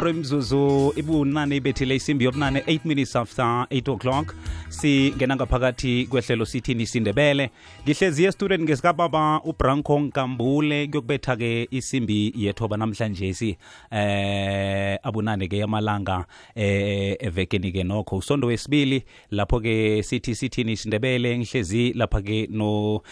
[0.00, 4.34] ihora imzuzu ibunane ibethile isimbi yobunane 8 minutes after 8 o'clock
[4.68, 7.50] singena ngaphakathi kwehlelo sithini isindebele
[7.84, 13.56] ngihlezi estudent ngesikababa ubranco nkambule kuyokubetha-ke isimbi yethoba namhlanje si
[13.90, 16.24] eh abunane-ke yamalanga
[16.54, 23.02] eh evekeni-ke nokho usondo wesibili lapho-ke sithi sithini isindebele ngihlezi lapha-ke no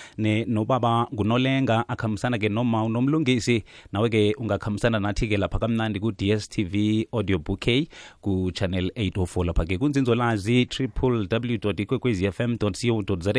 [0.48, 7.86] nobaba ngunolenga akhambisana-ke noma unomlungisi nawe-ke ungakhambisana nathi-ke lapha kamnandi ku-dstv -audio bouquet eh,
[8.24, 13.32] ku-channel 804 lapha-ke kunzinzo lazi triple w ikwekwezi fm co za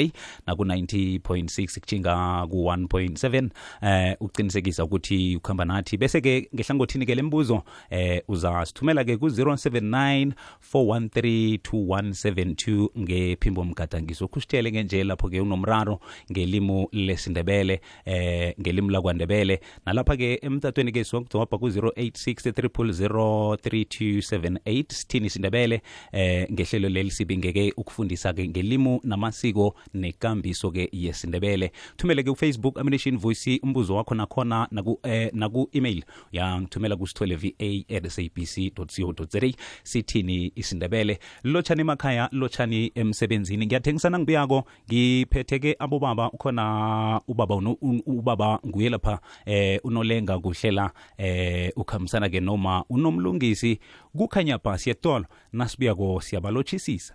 [0.47, 3.49] naku-90.6 kutshinga ku-1.7
[3.83, 10.31] eh ukuqinisekisa ukuthi ukuhamba nathi bese-ke ngehlangothini ke lembuzo eh uzasithumela-ke ku-079
[10.73, 15.99] 413 2172 ngephimbo mgadangiso kusitele nje lapho-ke unomraro
[16.31, 26.89] ngelimu lesindebele eh ngelimu lakwandebele nalapha-ke emtatweni-ke sokudobha ku-086 300 03278 sithini sindebele eh ngehlelo
[26.89, 34.67] leli sibingeke ukufundisa-ke ngelimu namasiko nekambiso-ke yesindebele thumele-ke ufacebook amination voice umbuzo wakho nakhona
[35.03, 37.49] eh, naku-email eh, naku yangithumela kusithole va
[37.97, 39.41] at sabc co za
[39.83, 49.19] sithini isindebele lotshani emakhaya lotshani emsebenzini ngiyathengisana ngibuyako ngiphetheke abobaba khona ubaba ubaba nguye lapha
[49.45, 53.79] eh unolenga kuhlela eh ukhamusana ke noma uno nomlungisi
[54.17, 57.13] kukhanya bhasi yetolo nasibuyako siyabalotshisisa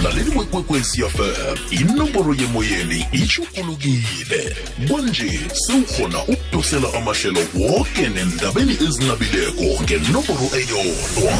[0.00, 4.56] mlaleli wekwekwecfm inomboro yemoyeni ishukulukile
[4.90, 11.32] kwanje sewukhona ukudosela amahlelo woke nendabeni ezinabileko ngenomboro eyodwa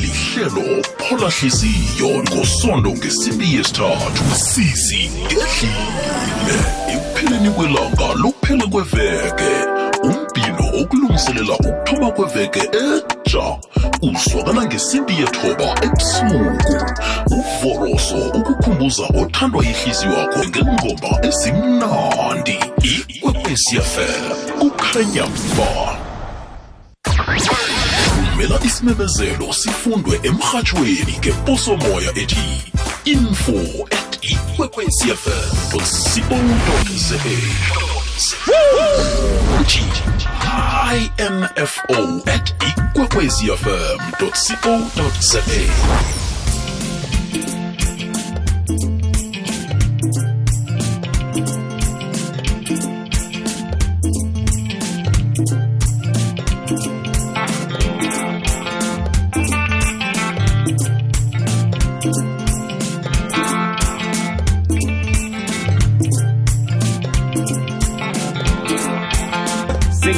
[0.00, 6.58] lihlelo pholahliziyo ngosondo ngesibi yesithathu sisi ngedlile
[6.94, 9.50] ekupheleni kwelanga lokuphela kweveke
[10.02, 13.56] umbiko ukulungiselela ukuthoba kweveke etsha
[14.02, 16.58] uswakana ngesimpi yethoba ebusuku
[17.30, 22.56] uvoroso ukukhumbuza othandwa ihlizi wakho ngengqoba ezimnandi
[23.08, 24.12] ikwekwesiafel
[24.58, 25.24] kukhanya
[25.56, 25.68] ba
[28.24, 32.46] vumela isimemezelo sifundwe emrhatshweni ngeposomoya ethi
[33.12, 33.58] info
[33.98, 35.78] at ikwekwesiafel co
[36.94, 37.18] za
[39.60, 39.86] uthi
[41.18, 44.78] imfo at ikwekwezfm co
[45.20, 45.40] za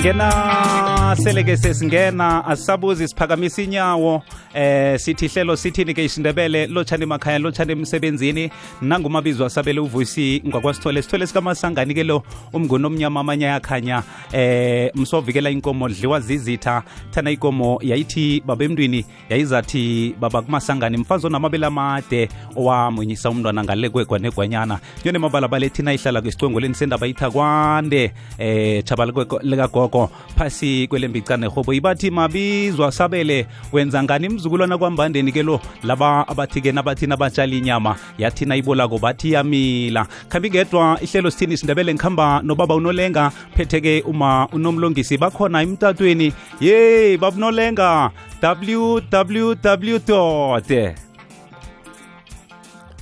[0.07, 4.23] singena seleke sesingena asisabuzi siphakamisa inyawo
[4.57, 8.51] eh sithi hlelo sithini ke isindebele lotshani makhaya lotshani emsebenzini
[8.81, 12.23] nangumabizo asabele uvusi ngakwasithole sithole sikamasangani ke lo
[12.53, 14.03] umnguni omnyama amanye ayakhanya
[14.33, 21.65] eh msovikela inkomo dliwa zizitha thana ikomo yayithi baba emntwini yayizathi baba kumasangani mfazi onamabeli
[21.65, 29.07] amade owamunyisa umntwana ngale kwegwanegwanyana yona emabalabala thina ihlala kwisicwengoleni sendaba yitha kwande eh tshaba
[29.43, 36.71] likagogo phasi kwelembicane hobo ibathi mabizwa sabele wenza ngani isizukulwana kwambandeni ke lo laba abathi-ke
[36.73, 43.31] nabathi nabatshali inyama yathi ibolako bathi yamila khambi ngedwa ihlelo sithini sindebele ngikhamba nobaba unolenga
[43.57, 48.11] phetheke uma unomlongisi bakhona emtatweni ye babunolenga
[48.43, 49.57] www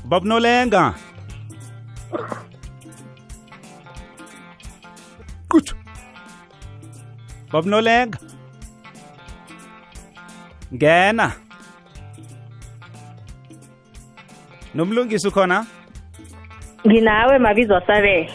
[0.08, 0.94] babunolenga
[7.52, 8.18] babunolenga
[10.74, 11.30] ngena
[14.74, 15.64] nomlungisi khona
[16.86, 18.30] nginawe mabizo sabele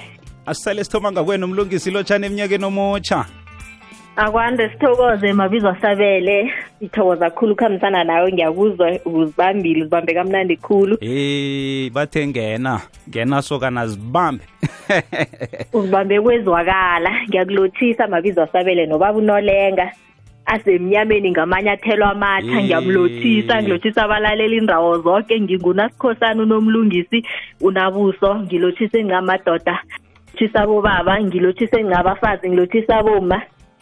[0.46, 3.26] asisale sithoma ngakwena umlungisi lotshana eminyakeni omutsha
[4.16, 6.52] akwande sithokoze mabizo asabele
[6.82, 14.44] ithokoza khulu ukuhambisana nawe ngiyakuzwa uzibambile uzibambe kamnandi khulu hey bathe ngena ngena sokana zibambe
[15.74, 19.92] uzibambe kwezwakala ngiyakulothisa mabizo asabele nobaba unolenga
[20.50, 27.24] asemnyameni ngamanyathelo amatha ngiyamlothisa ngilothisa abalaleli indawo zonke ngingunasikhosana unomlungisi
[27.62, 29.76] unabuso ngilothise ngamadoda
[30.34, 33.38] ngilothisa bobaba ngilothise ngabafazi ngilothisa boma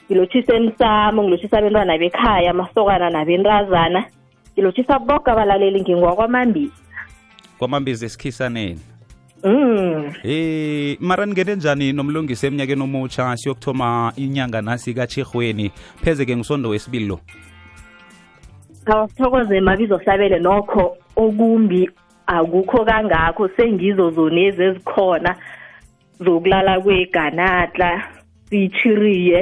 [0.08, 4.02] ngilothisa emsamo ngilothisa abentwana bekhaya amasokana nabentazana
[4.54, 6.72] ngilothisa boke abalaleli ngingwakwamambili
[7.60, 8.80] kwamambizi esikhisaneni
[9.44, 10.14] Mm.
[10.24, 17.06] Eh mara ningene njani nomlungisi eminyakeni omutsha siyokuthoma inyanga nasi kachirhweni pheze ke ngisondo wesibili
[17.08, 17.20] lo
[18.86, 21.90] awusithokoze mabizo sabele nokho okumbi
[22.28, 25.36] akukho kangakho sengizo zonezi ezikhona
[26.20, 28.04] zokulala kweganatla
[28.50, 29.40] siyichiriye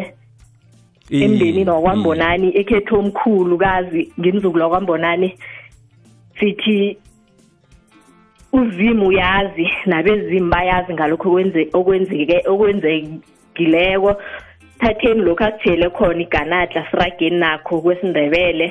[1.10, 1.22] eh.
[1.24, 2.54] emndenini wakwambonani mm.
[2.60, 5.36] ekhetho omkhulu kazi ngimzukulu wakwambonani
[6.40, 6.98] sithi
[8.56, 11.40] uzimu uyazi nabezimu bayazi ngalokho
[11.78, 14.12] okwenzekileko
[14.80, 18.68] thatheni lokhu akujele khona iganadla sirageni nakho kwesindebele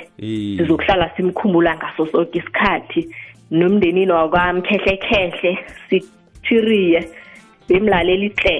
[0.56, 3.00] sizokuhlala simkhumbula ngaso soke isikhathi
[3.50, 5.52] nomndenini wakwamkhehlekhehle
[5.88, 7.00] sithiriye
[7.68, 8.56] bemlaleli hle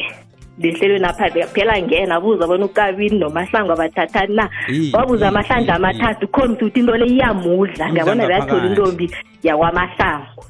[0.59, 4.49] lehlelweni apha phela ngena buza bona ukabini nomahlango abathathani na
[4.93, 9.06] wabuza amahlandla amathathu khona ukuthi into le iyamudla ngiyabona beyathola intombi
[9.43, 10.43] yakwamahlango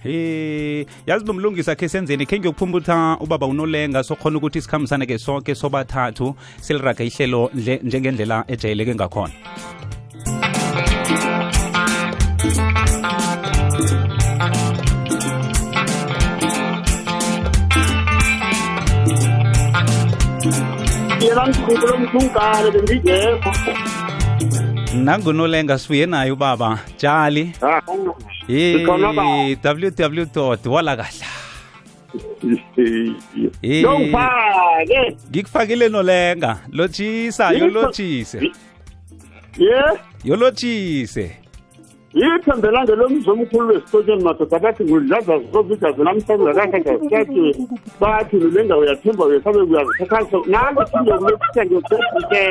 [1.06, 6.34] yazi bomlungisa khe senzeni khe ngiyokuphumba ukuthi ubaba unolenga sokhona ukuthi sikhambisane ke sonke sobathathu
[6.60, 7.50] siliraga ihlelo
[7.84, 9.32] njengendlela ejayeleke ngakhona
[21.24, 23.50] ngiyela msindo lomthungane bengingekho
[24.94, 27.52] nangunolenga sifuye naye ubaba tshali
[29.64, 31.26] www dot wala kahla
[33.64, 38.38] yongifake ngikufakile nolenga lotshisa yolotshise
[39.58, 39.82] ye
[40.24, 41.40] yolotshise
[42.14, 47.66] yithembelange lo mzi omkhulu wesitotsheni madoda bathi ngudlaza zobijazi namhlanje akakhagasitati
[48.00, 52.42] bathi nile ndawo yathemba uyesabe kuyazithakhaso nangisindekulekutha ngekopike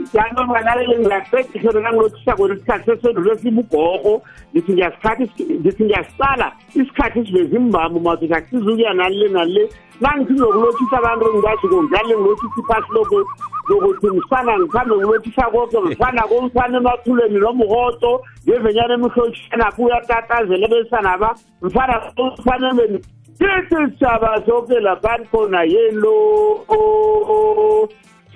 [0.00, 4.14] njalo balaleli ngiyasekihlelo nangilothisha kwena isikhathi sesendulwe simugogo
[4.52, 6.46] ngithi ngiyasikhathingithi ngiyasala
[6.78, 9.64] isikhathi sivezimbambo madoda kusiza ukuya nalile nalile
[10.00, 13.16] nangithi ngizokulothisa abantu engibazi konjalo lengilothisa iphasi lokho
[13.74, 18.12] ukuthi ngifana ngihambe ngilothisa konke ngifana komfana emathuleni nomhoto
[18.46, 21.28] ngevenyana emhlotshanapho uyatatazela besanaba
[21.64, 22.98] mfana komfanaeni
[23.38, 26.16] sithi sishaba sokelaphani khona yelo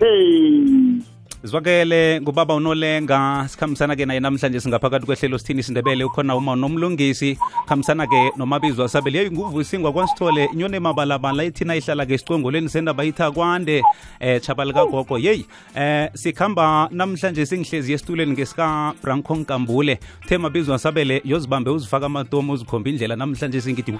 [0.01, 1.01] hey
[1.45, 7.39] zwakele ngubaba unolenga sikhambisana-ke naye namhlanje singaphakathi kwehlelo sithini sindebele ukhona uma nomlungisi
[7.69, 13.83] khambisana-ke nomabizo asabele yeyi nguvusingwa kwansithole inyona emabalabala ithina ihlala-ke sicongolweni sendaba yithi kwande
[14.21, 21.71] eh chaba likagogo yeyi eh sikhamba namhlanje singihlezi esitulweni ngesikabranco nkambule uthe mabizo asabele yozibambe
[21.71, 23.93] uzifaka amatomo uzikhomba indlela namhlanje singithi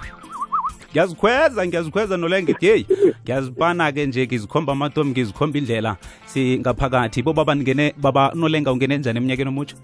[0.93, 2.83] ngiyazikhweza ngiyazikhweza nolenge hey
[3.23, 5.91] ngiyazibana ke nje ngizikhomba amatomi ngizikhomba indlela
[6.27, 9.75] singaphakathi bobaba ningene baba nolenga ungene njani eminyakeni omutsha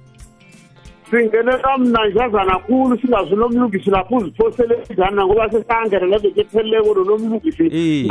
[1.09, 7.63] singene kamnanjazana khulu singazi nomlungisi lapho uziphoseleidani nangoba sesangena neveke epheleleko nonomlungisi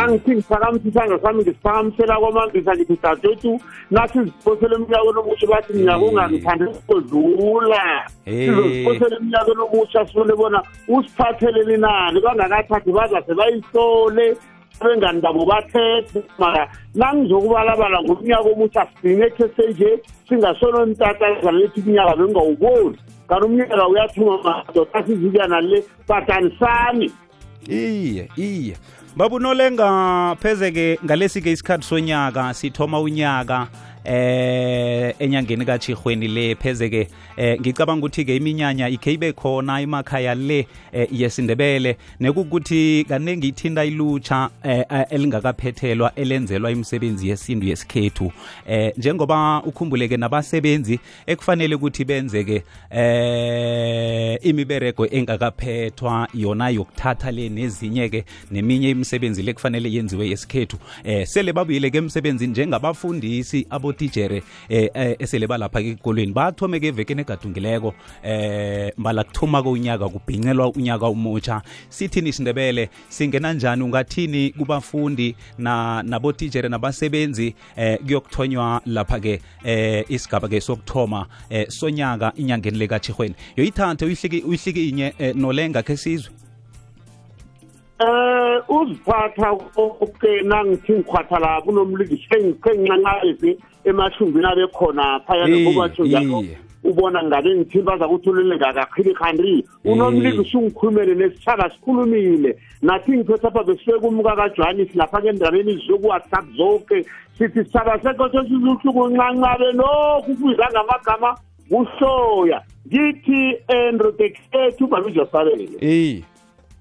[0.02, 3.52] angithi ngiphakamthisanga sami ngisiphakamisela kwamambisa ngithi datethu
[3.94, 7.82] nathi ziphosele emnyakweni omutsha bathi mnyaka ungangithande sizodlula
[8.25, 10.59] sizoziphosele emnyakweni omutsha sibone bona
[10.94, 14.26] usiphathelelinani bangakathathi bazase bayihlole
[14.80, 19.90] abengani babo bathethe mara nangizokubalabala ngomnyaka omuthi asigcinethe senje
[20.28, 22.97] singasolontataza lethi iminyaka bengawuboni
[23.28, 25.78] kanti umnyaka uyathuma madoda asizikana le
[26.09, 27.11] badanisani
[27.68, 28.76] iye iye
[29.16, 33.59] babunolenga pheze-ke ngalesi-ke isikhathi sonyaka sithoma unyaka
[34.06, 40.34] eh enyangeni kaJihweni le pheze ke eh, ngicabanga ukuthi ke iminyanya ikhe ibe khona emakhaya
[40.34, 48.32] le eh, yesindebele nekukuthi kanengiithinta ithinta ilutsha eh, elingakaphethelwa elenzelwa imisebenzi yesintu yesikhethu
[48.66, 58.08] eh njengoba ukhumbuleke nabasebenzi ekufanele ukuthi benze ke eh imiberego engakaphethwa yona yokuthatha le nezinye
[58.08, 64.43] ke neminye imisebenzi le kufanele yenziwe yesikhethu eh sele babuyeleke ke emsebenzini njengabafundisi abo otijere
[64.69, 71.62] eh, eh, esele balapha-ke esikolweni bathome-ke evekeni egadungileko eh mbala kuthoma-ko unyaka kubhincelwa unyaka umutsha
[71.88, 81.26] sithini isindebele singena njani ungathini kubafundi na nabotijere nabasebenzi eh kuyokuthonywa lapha-ke eh isigaba-ke sokuthoma
[81.50, 86.33] eh sonyaka inyangeni lekatshirhweni yoyithathe uyihliki inye eh, nolenga khe sizwe
[87.99, 93.50] Eh uziphatha konke nangithi ngikhwatha la kunomlingisi sengisenxanxazi
[93.88, 96.38] emahlumbini abekhona phaya ngobathu yakho
[96.88, 102.50] ubona ngabe ngithini baza kuthulule ngakakhili khandri unomlingisi ungikhulumele nesithaka sikhulumile
[102.88, 106.99] nathi ngiphethe apha besiwe kumuka kajohanis lapha-ke endabeni zizokuwhatsapp zonke
[107.38, 111.31] sithi sithaba sekotho sizuhlukunxanxabe lokhu kuyiza ngamagama
[111.71, 113.41] kuhloya ngithi
[113.79, 116.25] andrew dekethu ubamijosabele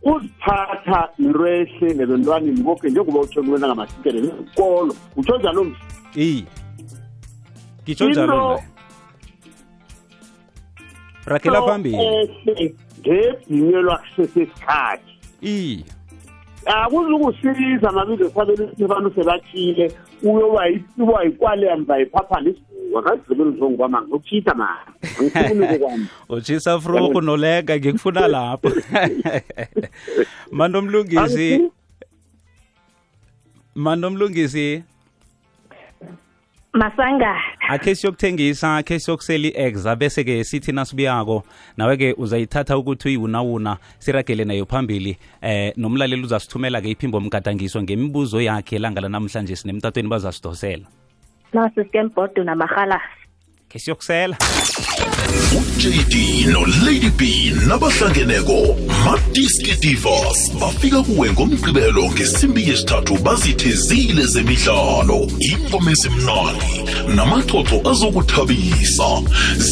[0.05, 5.77] uziphatha nirwehle nebentwaneni boke njengoba utsho nwena ngamasikere nezikolo utsho njalo mzi
[6.21, 6.41] ey
[7.83, 8.61] ngitsho njalo
[11.25, 11.97] rakela phambili
[13.01, 15.83] ngebhinyelwa kusesesikhathi ey
[16.65, 19.91] akuzukusiza mabizo sabelisi bantu sebathile
[20.23, 20.65] uyoba
[21.25, 24.94] yikwale yamva yiphapha nesiwa ngazigqibeli zongubamanga nokutshita mani
[26.29, 28.71] utshisa froko noleka ngikufuna lapho
[30.51, 31.69] manomlungisi
[33.75, 34.83] manomlungisi
[36.73, 37.35] masanga
[37.69, 41.43] akhe siyokuthengisa akhe siyokusela i-exa bese-ke sithi nasibuyako
[41.77, 49.01] nawe-ke uzayithatha ukuthi uyiwunawuna siragele nayo phambili eh nomlaleli uzasithumela-ke iphimbo mgadangiso ngemibuzo yakhe elanga
[49.01, 50.85] lanamhlanje sinemtatweni bazasidosela
[51.53, 53.24] nasisitembodo namahalasi
[53.75, 54.37] yakhe siyokusela
[55.57, 56.15] ujd
[56.51, 65.17] nolady b nabahlangeneko madiski divorce bafika kuwe ngomgqibelo ngesimbi yesithathu bazithezile zemidlalo
[65.49, 66.61] ingoma ezimnani
[67.15, 69.07] namacoco azokuthabisa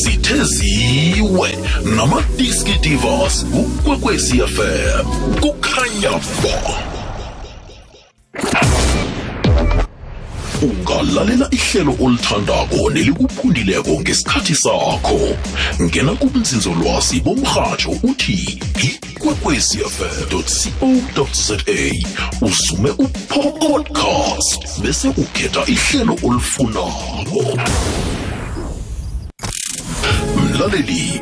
[0.03, 1.49] zitheziwe
[1.95, 5.05] namadiski divorce kukwekwecfm
[5.41, 6.55] kukhanya bo
[10.63, 15.19] ungalalela ihlelo olithandako nelikuphundileko ngesikhathi sakho
[15.81, 20.37] ngena kubunzinzolwazi bomrhatsho uthi ikwekwecfm
[21.15, 21.57] co za
[22.41, 27.59] uzume upodcast bese ukhetha ihlelo olifunako
[30.37, 31.21] mlaleli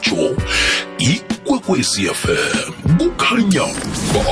[0.00, 0.36] umrhatsho
[1.12, 3.66] ikwekwezi fm kukhanya
[4.14, 4.24] ba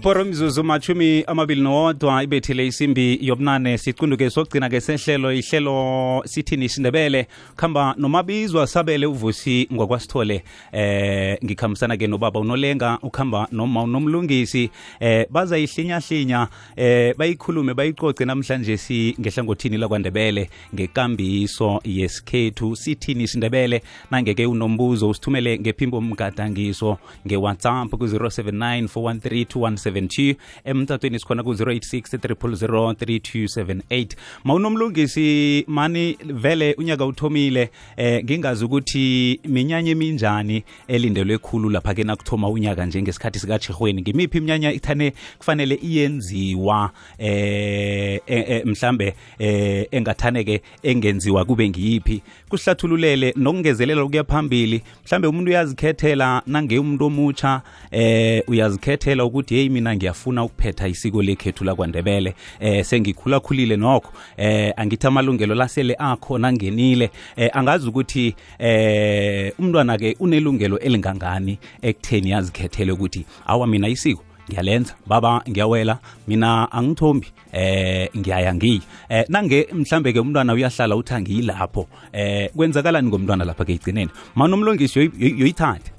[0.00, 7.26] poro mzuzu mashumi amabili nowodwa ibethile isimbi yobunane sicunduke sokugcina ke sehlelo ihlelo sithini sindebele
[7.56, 16.48] khamba nomabizwa sabele uvusi ngokwasithole eh ngikhambisana ke nobaba unolenga ukhamba noma unomlungisi eh bazayihlinyahlinya
[16.76, 26.00] eh bayikhulume bayicoce namhlanje si ngehlangothini lakwandebele ngekambiso yesikhethu sithini sindebele nangeke unombuzo usithumele ngephimbo
[26.00, 34.06] mgadangiso nge-whatsapp ku-079 413 3272 emtatweni sikhona ku-086 3278
[34.44, 42.86] mawunomlungisi mani vele unyaka uthomile eh ngingazi ukuthi minyanya eminjani elindelwe khulu lapha-ke nakuthoma unyaka
[42.86, 51.68] njengesikhathi sikajehweni ngimiphi iminyanya ithane kufanele iyenziwa eh, eh, eh mhlambe eh engathane-ke engenziwa kube
[51.68, 59.68] ngiyiphi kusihlathululele nokungezelela ukuya phambili mhlambe umuntu uyazikhethela nange umuntu omutsha eh uyazikhethela ukuthi hey
[59.76, 67.10] mina ngiyafuna ukuphetha isiko lekhethu lakwandebele eh sengikhulakhulile nokho eh angithi amalungelo lasele akhona angenile
[67.36, 68.26] eh angazi ukuthi
[68.58, 76.72] eh umntwana ke unelungelo elingangani ekutheni yazikhethele ukuthi awa mina isiko ngiyalenza baba ngiyawela mina
[76.72, 83.44] angithombi eh ngiyaya ngiyi eh nange mhlambe ke umntwana uyahlala uthi angiyilapho eh kwenzakalani ngomntwana
[83.44, 84.98] lapha ke igcineni manomlungisi
[85.40, 85.95] yoyithatha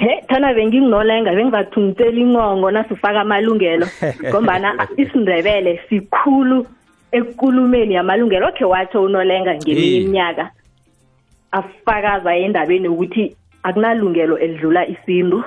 [0.00, 3.86] he thana benginginolenga bengizathi ngicela inqongo nasifaka amalungelo
[4.30, 6.58] ngombana isindebele sikhulu
[7.12, 10.02] ekulumeni yamalungelo okhe watsho unolenga ngeminye eh.
[10.02, 10.44] iminyaka
[11.52, 13.36] afakaza endabeni ukuthi
[13.68, 15.44] akunalungelo elidlula isintu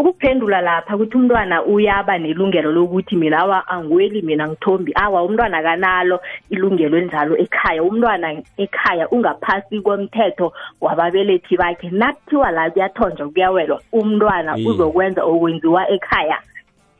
[0.00, 6.16] ukuphendula lapha ukuthi umntwana uyaba nelungelo lokuthi mina awa angiweli mina ngithombi awa umntwana akanalo
[6.50, 8.26] ilungelo enjalo ekhaya umntwana
[8.64, 14.66] ekhaya ungaphasi komthetho wababelethi bakhe nakuthiwa la kuyathonjwa kuyawelwa umntwana mm.
[14.66, 16.38] uzokwenza okwenziwa ekhaya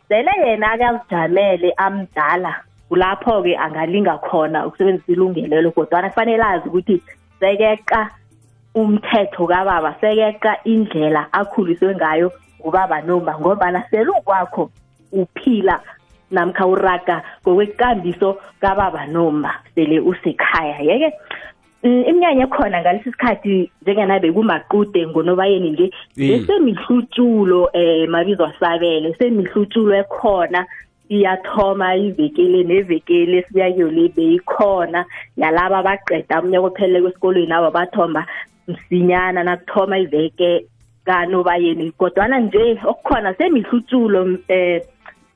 [0.09, 2.53] sele yena akazijamele amdala
[2.91, 6.97] kulapho-ke angalinga khona ukusebenzisa ilungelelo kodwana kufanele azi ukuthi
[7.41, 8.03] sekeqa
[8.77, 12.29] umthetho kababa sekeqa indlela akhuliswe ngayo
[12.65, 14.71] ubaba noma ngobana selukwakho
[15.13, 15.81] uphila
[16.31, 21.11] namkha uraga ngokwekambiso kababa nomba sele usekhaya yeke
[21.83, 25.87] mm, iminyanya ekhona ngalesi sikhathi njenganabe kumaqude ngonobayeni nje
[26.17, 30.61] besemihlutshulo um eh, mabizo asabele semihlutshulo ekhona
[31.11, 35.03] iyathoma ivekele nevekele esibuyakuyo le beyikhona
[35.37, 38.23] yalaba abaqeda umnyaka ophelele kwesikolweni abo bathomba
[38.71, 40.70] msinyana nakuthoma iveke
[41.07, 44.83] kanobayeni kodwana nje okukhona semihlutshulo um eh,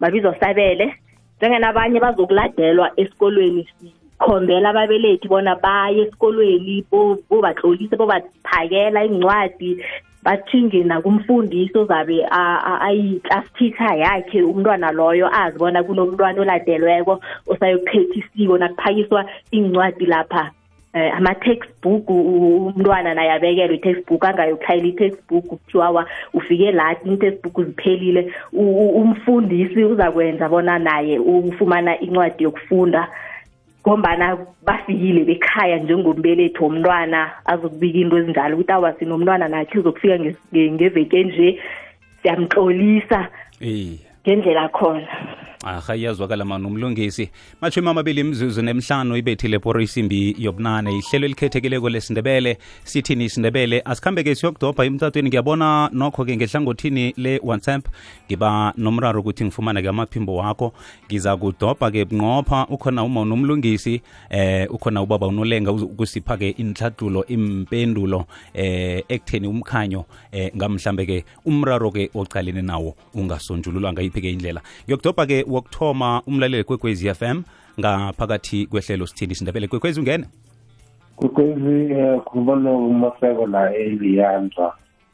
[0.00, 0.94] babizo sabele
[1.38, 3.66] njengenabanye bazokuladelwa esikolweni
[4.20, 6.84] khombela ababelethi bona baye esikolweni
[7.30, 9.80] bobatlolise bobaphakela ingcwadi
[10.24, 12.16] bathinge nakumfundisi ozabe
[12.88, 17.14] ayi-class teacher yakhe umntwana loyo azibona kunomntwana oladelweko
[17.50, 20.44] osayokukhetha isiko nakuphakiswa incwadi lapha
[20.94, 29.84] eh ama textbook umntwana naye abekelwe textbook angayokhayela textbook kuthiwa ufike la textbook ziphelile umfundisi
[29.84, 33.08] uza kwenza bona naye ufumana incwadi yokufunda
[33.82, 40.18] ngombana bafikile bekhaya njengombelethi womntwana azokubika into ezinjalo ukuthi awasinomntwana nakhe uzokufika
[40.54, 41.58] ngeveke nje
[42.22, 43.28] siyamtlolisa
[44.28, 45.08] ngendlela khona
[45.64, 52.58] aha iyazwakala mani umlungisi mashumi amabili imzuzu nemhlanu ibethile poro isimbi yobunane ihlelo elikhethekileko lesindebele
[52.84, 57.86] sithini isindebele asikhambeke siyokudobha emtatweni ngiyabona nokho-ke ngehlangothini le-whatsapp
[58.26, 60.72] ngiba nomraro ukuthi ngifumane-ke amaphimbo wakho
[61.08, 69.48] ngiza kudobha-ke bunqopha ukhona uma unomlungisi eh ukhona ubaba unolenga ukusipha-ke inhladulo impendulo eh ekutheni
[69.48, 77.38] umkhanyo eh ngamhlambe-ke umraro-ke ocalene nawo ungasonjululwanga ngiziphi-ke indlela ngiyokudobha-ke wokuthoma umlaleli kwekwezi FM
[77.80, 80.24] ngaphakathi kwehlelo sithini sindabele kwekwezi ungene
[81.16, 84.72] kwekwezi um eh, khulumaloko umaseko la eliyanza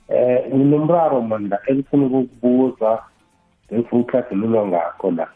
[0.09, 3.03] eh, um nginomraro manda engifuna ukukubuza
[3.71, 5.29] engifuna ukuhlaselulwa ngakho la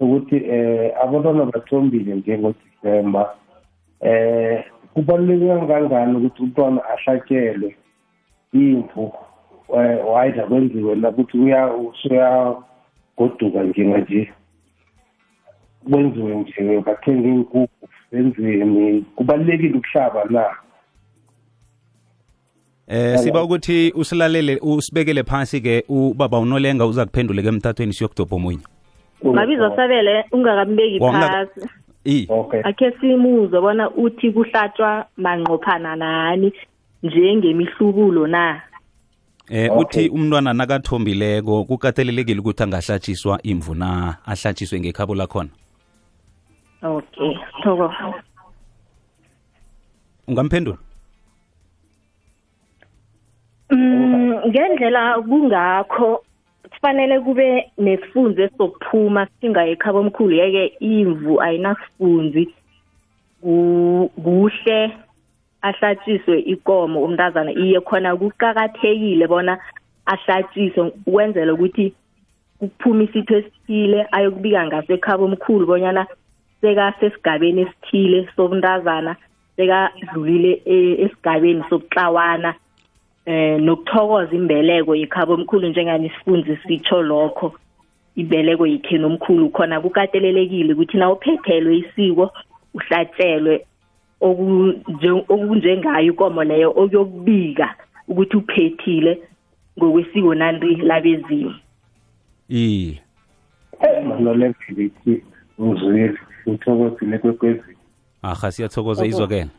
[0.00, 3.34] ukuthi um abantwana bathombile njengodisemba
[4.00, 4.62] um
[4.94, 7.76] kubaluleke kangangani ukuthi umntwana ahlatshelwe
[8.52, 9.04] impu
[9.68, 11.38] um wayida kwenziwe la ukuthi
[13.18, 14.32] goduka ngima nje
[15.90, 20.44] kwenziwe nje bathenge inkukhu benziwe kubalulekile ukuhlaba na
[22.88, 28.62] Eh siba ukuthi usilalele usibekele phansi ke ubaba unolenga uza kuphenduleka emthathweni siyokudobha omunye
[29.34, 31.62] mabizo sabele ungakambeki phasi
[32.28, 32.60] okay.
[32.64, 36.52] akhe simuzwe bona uthi kuhlatshwa manqophana nani
[37.02, 38.62] njengemihlubulo na
[39.50, 40.04] Eh okay.
[40.04, 45.48] uthi umntwana nakathombileko kukatelelekile ukuthi angahlatshiswa imvu na ahlatshiswe ngekhabo lakhona
[46.84, 47.32] okay
[47.62, 47.88] thoko
[50.28, 50.76] ungamphendula
[53.70, 56.22] mm, ngendlela kungakho
[56.70, 62.48] kufanele kube nesifunzi esizokuphuma singaye ekhaba omkhulu yeke imvu ayinasifunzi
[63.40, 64.92] kuhle
[65.62, 69.58] ahlatshiswe ikomo umntazana iye khona kuqakathekile bona
[70.06, 71.86] ahlatshiswe ukwenzela ukuthi
[72.58, 76.02] kuphuma isitho esithile ayokubika ngaso ekhaba omkhulu bonyana
[76.60, 79.12] sekasesigabeni esithile sobuntazana
[79.56, 82.50] sekadlulile e, esigabeni sobuxawana
[83.28, 87.54] um eh, nokuthokoza imbeleko yekhaba omkhulu njengani isifunzi sitsho lokho
[88.16, 92.30] ibeleko yikhe nomkhulu khona kukatelelekile ukuthi na uphethelwe isiko
[92.74, 93.54] uhlatshelwe
[94.20, 97.74] okunjengayo ikomo leyo okuyokubika
[98.08, 99.20] ukuthi uphethile
[99.78, 101.54] ngokwesiko nanti labezimu
[102.48, 103.00] iye
[104.08, 105.22] manolemphilithi
[105.58, 107.62] uzwile uthokozile
[108.22, 109.50] aha siyathokoza izwakela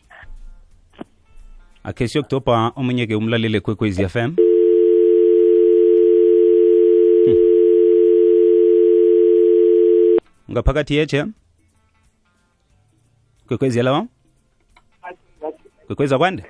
[1.84, 4.32] akhe siyokudobha omunye-ke umlalele kwekwezi f m
[10.52, 11.26] ngaphakathi yeje
[13.48, 14.08] kwekwezi yalawa
[15.90, 16.44] kwekweza kwande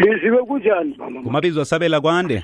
[0.00, 2.42] biziwe kunjani kumabizwa sabela kwande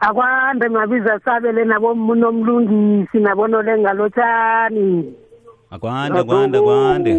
[0.00, 5.14] akwande mabiza sabele nabonomlungisi nabonolengalotshani
[5.70, 7.16] akwande akwande akwande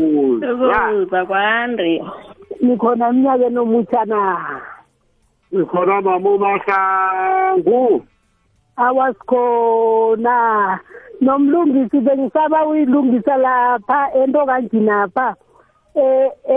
[1.21, 2.03] akwande
[2.61, 4.19] nikhona mnyakeni omutshana
[5.51, 8.05] nikhona mama umasangu
[8.77, 10.79] awasikhona
[11.21, 15.35] nomlungisi bengisaba uyilungisa lapha ento kanjinapha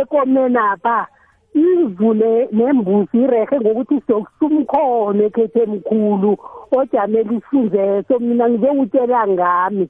[0.01, 1.07] ekomenapha
[1.55, 6.33] imvule nembuzi irehe ngokuthi sizokusumkhona ekhethe mkhulu
[6.79, 9.85] ojamela isifunzeso mina ngizowutshela ngami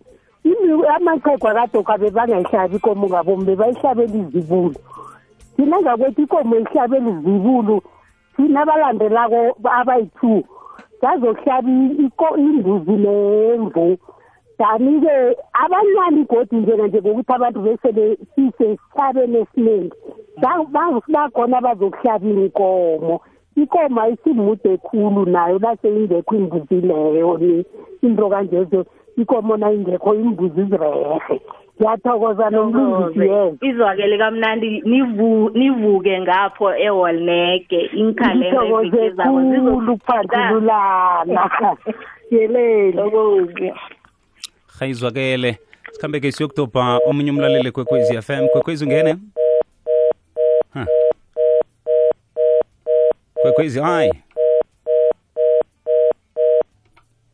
[0.97, 4.75] amachegwa kadoga bebangayihlabi ikomo ngabomi bebayihlabela izibulo
[5.57, 7.77] thina ngakwethu ikomo ihlabela izibulo
[8.37, 9.41] thina abalandelako
[9.81, 10.41] abayi-two
[11.01, 11.69] sazohlaba
[12.45, 13.87] imbuzi nemvu
[14.59, 15.17] dani-ke
[15.65, 19.97] abancane igodi njena nje ngokuthi abantu besebesisesabeni esiningi
[21.13, 23.17] bakhona bazokuhlaba inkomo
[23.61, 27.53] inkomo ayisimude ekhulu nayo naseyingekho imbuzi leyo ni
[28.07, 28.81] into kanjezo
[29.19, 31.19] inkomo nayingekho imbuzi izirehe
[31.81, 34.69] ngiyathokoza nomlungisi yena izwakele kamnandi
[35.61, 41.43] nivuke ngapho eholneke inkhalendaizako zizokuphandululana
[42.31, 43.13] yeleli
[44.79, 45.51] hayizwakele
[45.93, 49.17] sikhambe ke siyokudobha omunye umlaleli kwekwezi FM kwekwezi ungene
[50.75, 50.87] huh.
[53.43, 54.13] kwekwezi hayi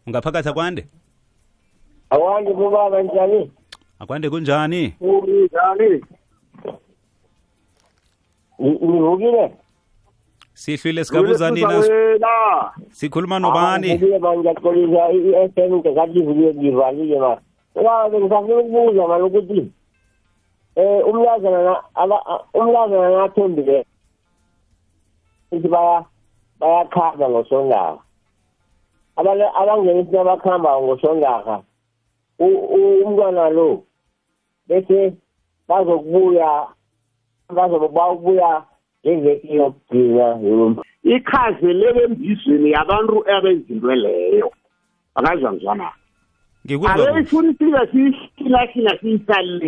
[0.06, 0.86] ungaphakathi akwande
[2.10, 3.50] akwande kubaba njani
[4.04, 6.02] akwande kunjani unjani
[8.58, 9.52] ungivukile
[10.54, 11.82] sihlwile sikabuzanina
[12.90, 13.88] sikhuluma ah, nobani
[14.38, 17.32] ngiyaxolisa i-fm ngekativuke ngivalile ma
[17.84, 19.62] ya bengisafuna ukubuza mani ukuthi
[20.76, 21.76] um umlazana
[22.58, 23.78] umlazana nakathembile
[25.52, 25.68] ukuthi
[26.60, 27.98] bayakhamba ngosongaga
[29.18, 31.54] abangena isina bakuhamba ngosongaga
[32.38, 33.68] umntwana lo
[34.68, 35.12] bese
[35.68, 36.50] bazokubuya
[37.56, 38.50] bazobe bawubuya
[39.04, 40.80] njengeyokugcika
[41.14, 44.48] ikhazele embizweni yabantu abenzinto leyo
[45.14, 45.88] akazwa ngizwana
[46.66, 49.66] ngikuabeyifunisile siyihlilahila siyisalile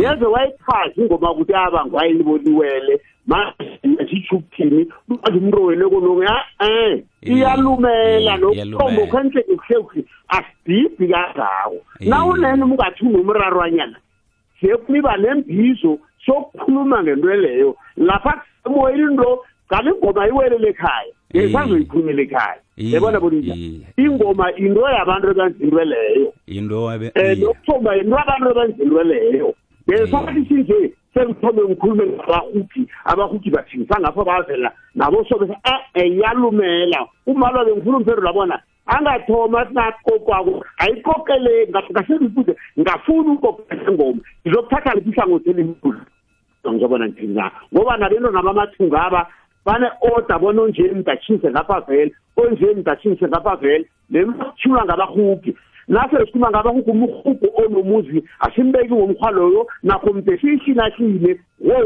[0.00, 2.92] yeze wayichazi ingoma ukuthi abantu wayeliboliwele
[3.26, 6.86] masithukuthini manje umntu owelekolungu a-e
[7.30, 10.04] iyalumela nokuthombo khenhle kuhle kuhle
[10.36, 11.76] asidibhi kangawo
[12.10, 13.98] nawulena umngathi unomrarwanyana
[14.60, 19.38] sekuba nembizo sokukhuluma ngento leyo lapha kusemoyeni into
[19.72, 22.26] ngale ngoma iwelele ekhaya ngesazoyiphumela eh.
[22.28, 22.92] ekhaya eh.
[22.92, 24.04] yabona bonisa eh.
[24.04, 29.54] ingoma into yabantu ebanzinto leyo um nokuthoma into abantu ebanzinto leyo
[29.88, 35.56] ngesathi sinje sengithome ngikhulume ngabahugi abahugi bathingisa ngapho bavela nabo sobesa
[35.94, 45.10] e-e yalumela umalwa-ke ngifuna umphendula bona angathoma singaqoqwako ayikokele ngasengibuze ngafuni ukokela ngoma ngizokuthatha liphi
[45.10, 46.00] ihlangothi elimkhulu
[46.68, 49.22] ngizobona ngithini na ngoba nabentwana bamathunga aba
[49.66, 55.56] bane-order bona onjeni mdatshise ngapha vele onjeni mdatshise ngapha vele lematshulwa ngabahugi
[55.88, 61.80] nase sikhuluma ngabahugi umhugu onomuzi asimbeki ngomkhwa loyo nakho mde siyishina shine wo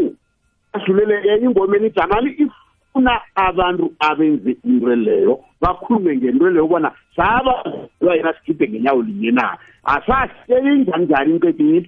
[0.72, 2.52] adlulele ingoma elijamali if
[2.94, 9.58] funa abantu abenze into leyo bakhulume ngento leyo bona sabazelwa yena sikhiphe ngenyawo linye na
[9.94, 11.80] asasebenza njani into etinye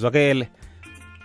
[0.00, 0.44] zwakele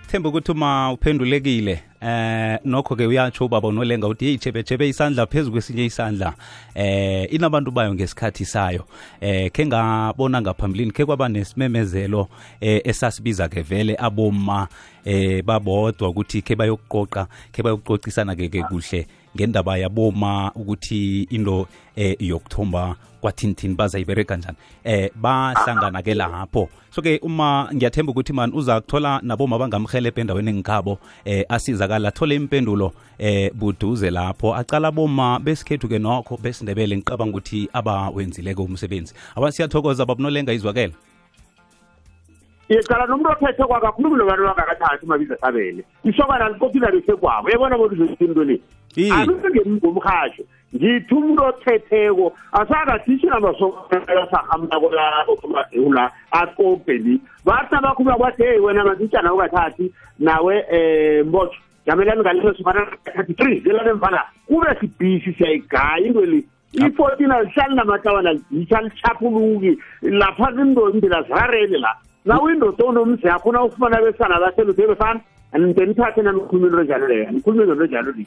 [0.08, 5.52] themba ukuthi uma uphendulekile eh nokho ke uyatsho ubaba unolenga uthi yeyi jebejebe isandla phezu
[5.52, 6.34] kwesinye isandla
[6.76, 8.84] eh inabantu bayo ngesikhathi sayo
[9.22, 12.28] eh khe ngabona ngaphambilini khe kwaba nesimemezelo
[12.62, 14.68] eh esasibiza ke vele aboma
[15.06, 19.06] eh babodwa ukuthi khe bayokuqoqa khe bayokuqocisana ke ke kuhle
[19.38, 27.68] ngendaba yaboma ukuthi into eh yokuthomba kwathinithini bazayibereka njani eh bahlangana ke lapho so-ke uma
[27.74, 34.10] ngiyathemba ukuthi mani uza kuthola naboma bangamhelebha endaweni engikabo eh asizakala athole impendulo eh buduze
[34.12, 40.94] lapho acala boma besikhethu-ke nokho besindebele ngiqabanga ukuthi abawenzileke umsebenzi abasiyathokoza babunolenga izwakela
[42.70, 48.44] yecala nomuntu ophethe kwakho akhulumi nobantu bangakathathi umabiza sabele isokana likopila lisekwabo yabona bona uzointo
[48.44, 48.60] le
[49.14, 50.44] abisengemngomrhasho
[50.76, 59.84] ngithi umuntu othetheko asakathishi namasoasahambako laula aqobheli bathi abakhuba kwathi ey wena ngazitsha nawe kathathi
[59.84, 66.40] eh, nawe um mbotho jamelani ngaleso sifanaathi three gelani emfana kube sibhisi siyayigaya into le
[66.88, 71.92] i-fourteen alihlali namatlawana litsha lichaphuluki lapha kindo mbila zarele la
[72.26, 75.20] nawe indoda onomzi akhona ufumana besana abaselo tebefana
[75.52, 78.26] anithenithathe nanikhulume into njalo leyo anikhulume ngento njalo le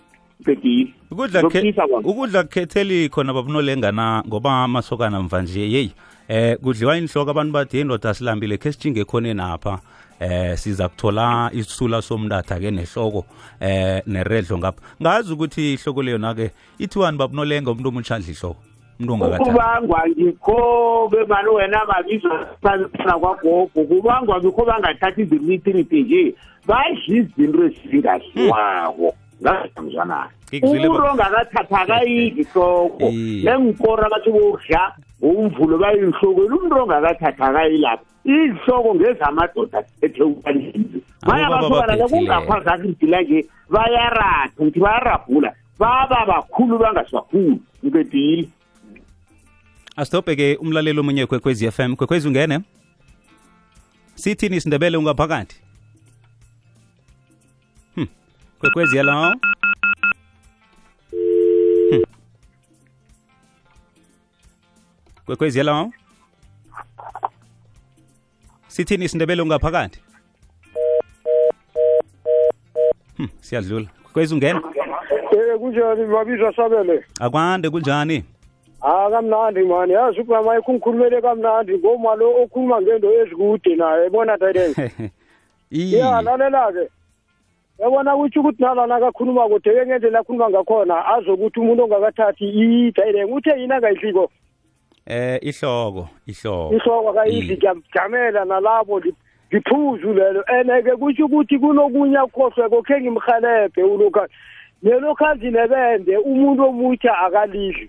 [2.04, 5.92] ukudla kukhetheli khona babunolengana ngoba masokana mva nje yeyi
[6.28, 9.80] eh kudliwa inhloko abantu bathi indoda silambile khe sijinge khone napha
[10.20, 13.24] eh siza kuthola isisula somntatha ke nehloko
[13.60, 18.60] eh neredlo ngapha ngazi ukuthi ihloko leyo na-ke ithiwani babunolenga umuntu omutshandla ihloko
[19.00, 26.24] ukubangwa ngikhobe mani wena babizaana kwagogo kubangwa bikho bangathathi zimithinithi nje
[26.66, 29.08] badla izinto ezingahliwako
[29.42, 33.06] ngaamzanayoumuntu ongakathatha akayilihloko
[33.44, 34.82] nengikora abathi bodla
[35.20, 43.38] umvulo bayinhlokweni umuntu ongakathatha akayilapha iyihloko ngezamadoda ethe ubanzinzi maye abasobanake kungakhwazi akidila nje
[43.74, 48.44] bayaratha ngithi bayarabhula baba bakhulu bangasibakhulu ngibedile
[49.96, 52.60] asithobheke umlaleli omunye kwekwezi FM kwekwezi ungene
[54.14, 55.56] sithini isindebele ungaphakathi
[57.94, 58.04] hm
[58.60, 59.34] kwekwezi yalawo
[61.90, 62.02] hm.
[65.26, 65.92] kwekwezi yalawo
[68.68, 70.00] sithini isindebele ungaphakathi
[73.16, 74.62] hm siyadlula kwekwezi ungena
[75.34, 78.24] eh kunjani babizwa sabele akwande kunjani
[78.84, 84.76] hayi kamnandi mani yazi ubama kungikhulumele kamnandi ngoma lo okhuluma ngento ezikude naye ebona tayiteng
[85.72, 86.84] ya lalela-ke
[87.80, 92.46] yabona kutho ukuthi nalana akakhuluma kodwa-ke ngendlela akhuluma ngakhona azokuthi umuntu ongakathathi
[92.90, 94.24] itayiteng uthe yini angayidliko
[95.06, 99.00] eh ihloko ihloko ihloko akayidli ngiyamjamela nalabo
[99.50, 104.28] liphuzu lelo and-ke kusho ukuthi kunokunye akhohlwe kokhe ngimhalebhe ulokha
[104.82, 107.88] nelokhanzi nebende umuntu omutsha akalidli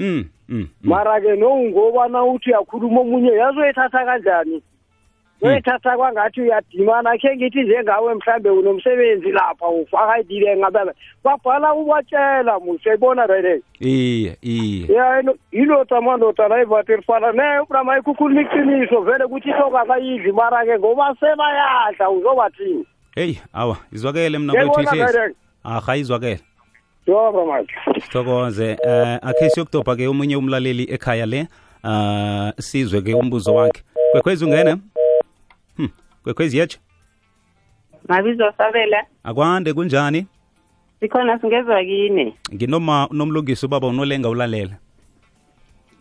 [0.00, 0.12] Mm,
[0.48, 4.62] mm, mm, mara-ke nowungobana uthi uyakhuluma omunye yazoyithatha kanjani
[5.40, 5.96] zoyithatha mm.
[5.96, 10.78] kwangathi uyadimana khe ngithi njengawe mhlambe unomsebenzi lapha ufaka idile ngabe
[11.24, 19.26] babhala ubatshela museyibona rele iye iye ya yilota mandoda nayivatirifana ne brama ikhukhuluma iqiniso vele
[19.26, 22.84] kuthi sokakayidli mara-ke ngoba sebayadla uzobathini
[23.16, 25.32] heyi awa izwakele mna kwethu
[25.64, 26.40] ahayi izwakele
[27.10, 31.40] yaba manje sithokoze eh akhe siyokudobha ke omunye umlaleli ekhaya le
[31.84, 33.80] uh sizwe ke umbuzo wakhe
[34.12, 34.72] kwekhwezi ungena
[35.78, 35.88] hm
[36.22, 36.78] kwekhwezi yatsha
[38.08, 40.26] mabizo sabela akwande kunjani
[41.00, 44.76] sikhona singezwa kini nginoma unomlungisi ubaba unolenga ulalela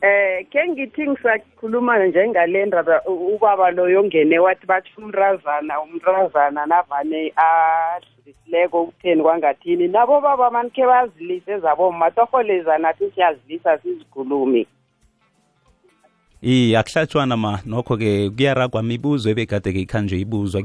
[0.02, 2.96] eh ke ngithi ngisakhuluma njengale ndaba
[3.36, 11.54] ubaba lo yongene wathi bathi umrazana umrazana navane adlulisileko ukutheni kwangathini nabo baba manikhe bazilise
[11.60, 14.64] zabo matorholezana thi siyazilisa sizikhulumi
[16.42, 17.36] iyakuhlatshwana
[17.68, 20.62] nokho-ke kuyaragwa mibuzo ebekade-ke ikhanje ibuzwa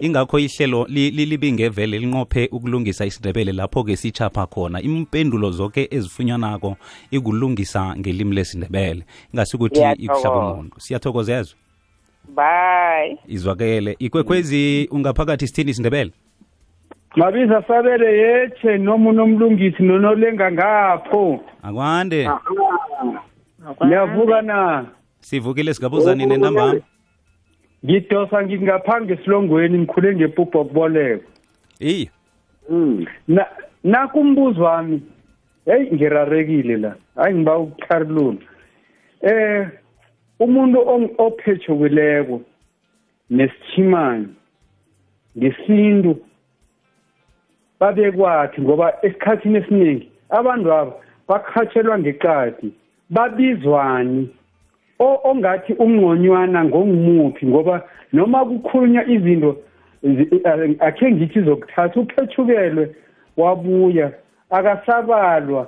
[0.00, 6.76] ingakho ihlelo libingevele li, linqophe ukulungisa isindebele lapho-ke sichapha khona impendulo zonke ezifunyanako
[7.10, 9.02] ikulungisa ngelimi lesindebele
[9.34, 11.56] ingasukuthi ikuhlaba umuntu siyathokozezwa
[12.36, 16.10] bye izwakele ikwekhwezi ungaphakathi sithini isindebele
[17.16, 22.28] mabiza sabele yethe noma unomlungisi nonolenga ngapho akwande
[23.86, 24.86] niyavuka na
[25.20, 26.74] sivukile sigabuzane nenamba
[27.84, 31.24] ngidosa ngingaphange esilongweni ngikhule ngepubho kuboleko
[31.80, 32.10] eyi
[32.68, 33.04] hmm.
[33.28, 33.44] na
[33.84, 35.02] nakumbuzo wami
[35.64, 38.38] hey ngirarekile la hayi ngiba ukukharulula
[39.22, 39.68] eh
[40.44, 40.78] umuntu
[41.24, 42.40] ophetshokileko
[43.30, 44.26] nesichimane
[45.38, 46.12] ngesintu
[47.80, 50.06] babe kwathi ngoba esikhathini esiningi
[50.38, 50.92] abantu aba
[51.28, 52.68] bakhatshelwa ngeqadi
[53.10, 54.28] babizwani
[55.24, 57.76] ongathi umngconywana ngongumuphi ngoba
[58.12, 59.50] noma kukhulunywa izinto
[60.88, 62.84] akhe ngithi zokuthatha uphethukelwe
[63.40, 64.08] wabuya
[64.50, 65.62] akasabalwa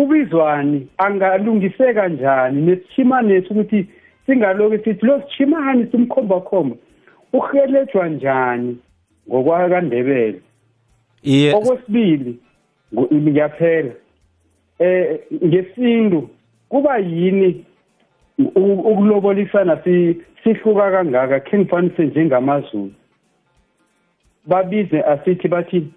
[0.00, 3.80] ubizwani angalungiseka njani nesishimanesi ukuthi
[4.26, 6.76] singaloku sithi lo sishimane simkhombakhomba
[7.32, 8.78] uhelejwa njani
[9.28, 10.40] ngokwakandebele
[11.56, 12.32] okwesibili
[13.14, 13.92] ngiyaphela
[14.80, 16.20] um ngesintu
[16.70, 17.64] kuba yini
[18.56, 19.76] ukulobolisana
[20.44, 22.92] sihluka kangaka khe ngifanise njengamaZulu
[24.46, 25.88] babize asithi bathi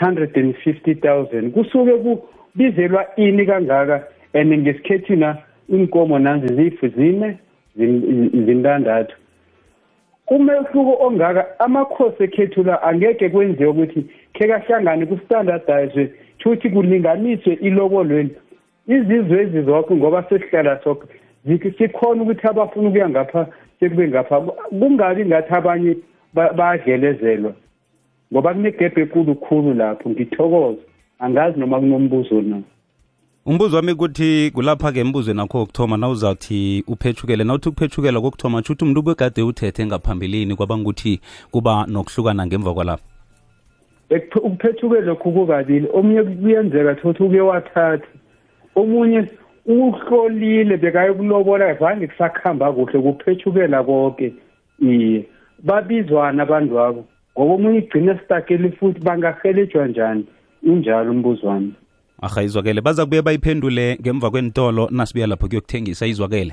[0.00, 4.00] 150000 kusuke kubizelwa ini kangaka
[4.34, 5.36] and ngesikhethi na
[5.68, 7.38] inkomo nanzi zifu zine
[8.46, 9.16] zintandathu
[10.30, 18.30] umehluko ongaka amakhosi ekhethu la angeke kwenziwe ukuthi khe kahlangane kustandardize shouthi kulinganiswe ilobolweni
[18.86, 21.06] izizwe ezizonke ngoba sesihlala sonke
[21.78, 23.46] sikhona ukuthi abafuna ukuya ngapha
[23.80, 25.92] sekube ngapha kungabi ngathi abanye
[26.34, 27.52] bayadlelezelwa
[28.32, 30.80] ngoba kunegebhe enkulu khulu lapho ngithokoza
[31.18, 32.58] angazi noma kunombuzo na
[33.46, 38.84] umbuzo wami ukuthi kulapha-ke embuzweni akho wokuthoma na uzawuthi uphethukele nawuthi ukuphethukela kokuthoma tsho ukuthi
[38.84, 41.20] umuntu ubegade uthethe ngaphambilini kwabanga ukuthi
[41.50, 43.00] kuba nokuhlukana ngemva kwalapho
[44.42, 48.06] ukuphethukela lokhu kukabili omunye kuyenzeka thokuthi uke wathatha
[48.74, 49.28] omunye
[49.66, 54.32] uhlolile bekayokulobola evange kusakuhamba kuhle kuphetshukela konke
[54.80, 55.24] iye
[55.66, 57.04] babizwana abantu wabo
[57.38, 60.24] ngoba omunye igcine sitakele futhi bangahelejwa njani
[60.72, 61.72] injalo umbuzo wami
[62.22, 66.52] ahayizwakele baza kubuye bayiphendule ngemva kwentolo nasibuya lapho kuyokuthengisa izwakele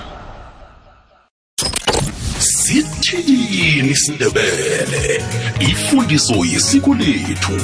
[2.71, 5.23] sithini isindebele
[5.59, 7.57] ifundiso yesiko lethu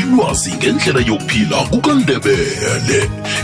[0.00, 3.00] ilwazi ngendlela yokuphila kukandebele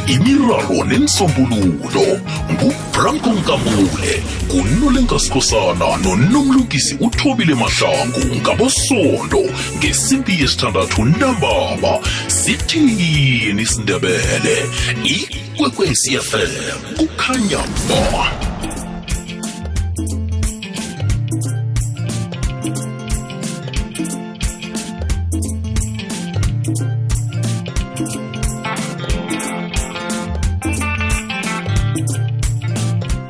[0.07, 2.07] imiraro nensombululo
[2.53, 4.13] ngubranko nkambule
[4.49, 9.43] kunolenkasikhosana nonomlungisi uthobile mahlangu ngabosondo
[9.79, 11.93] ngesimpi yesithandathu ntambama
[12.29, 14.57] sithini isindebele
[15.17, 16.49] ikwekwecfm
[16.99, 18.54] kukhanya ba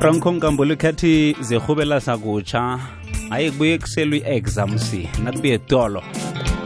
[0.07, 2.79] franco nkambo likhathi zirhubela sakutsha
[3.31, 6.03] aye kubuye kuselwe i-exams nakubuye tolo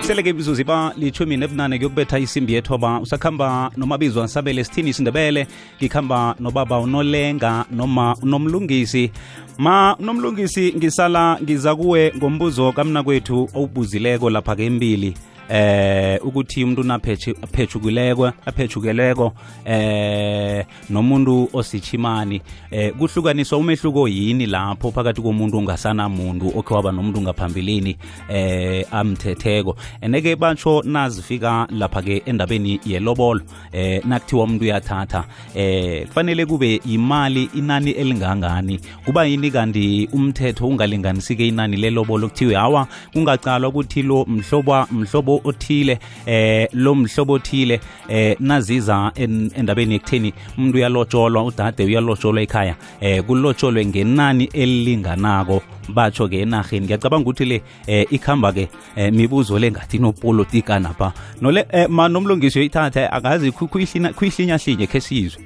[0.01, 5.47] seleke imizuzu iba lithumi nebunane kuyokubetha isimbi yethoba usakhamba nomabizwa sabele sithini isindebele
[5.79, 9.11] ngikhamba nobaba unolenga noma unomlungisi
[9.57, 15.13] ma unomlungisi ngisala ngiza kuwe ngombuzo kamna kwethu owubuzileko lapha kembili
[15.51, 19.33] eh ukuthi umuntu unaphethe aphethukulekwe aphethukeleko
[19.65, 27.21] eh nomuntu osichimani eh kuhlukaniswa umehluko yini lapho phakathi komuntu ongasana muntu okhe waba nomuntu
[27.21, 27.97] ngaphambilini
[28.29, 33.41] eh amthetheko eneke batsho nazifika lapha ke endabeni yelobolo
[33.73, 35.23] eh nakuthiwa umuntu uyathatha
[35.55, 42.87] eh kufanele kube imali inani elingangani kuba yini kanti umthetho ungalinganisike inani lelobolo kuthiwe hawa
[43.13, 49.11] kungacalwa ukuthi lo mhlobo mhlobo othile eh mhlobo othile eh naziza
[49.55, 57.23] endabeni ekutheni umuntu uyalotsholwa udade uyalotsholwa ekhaya eh kulotsholwe ngenani elilinganako batsho ke enaheni ngiyacabanga
[57.29, 62.57] ukuthi le eh, ikhamba ke eh, mibuzo le ngathi nopolitika napha nole eh, ma nomlungisi
[62.57, 65.41] yoyithatha akazi kuyihlinyahlinye khe sizwe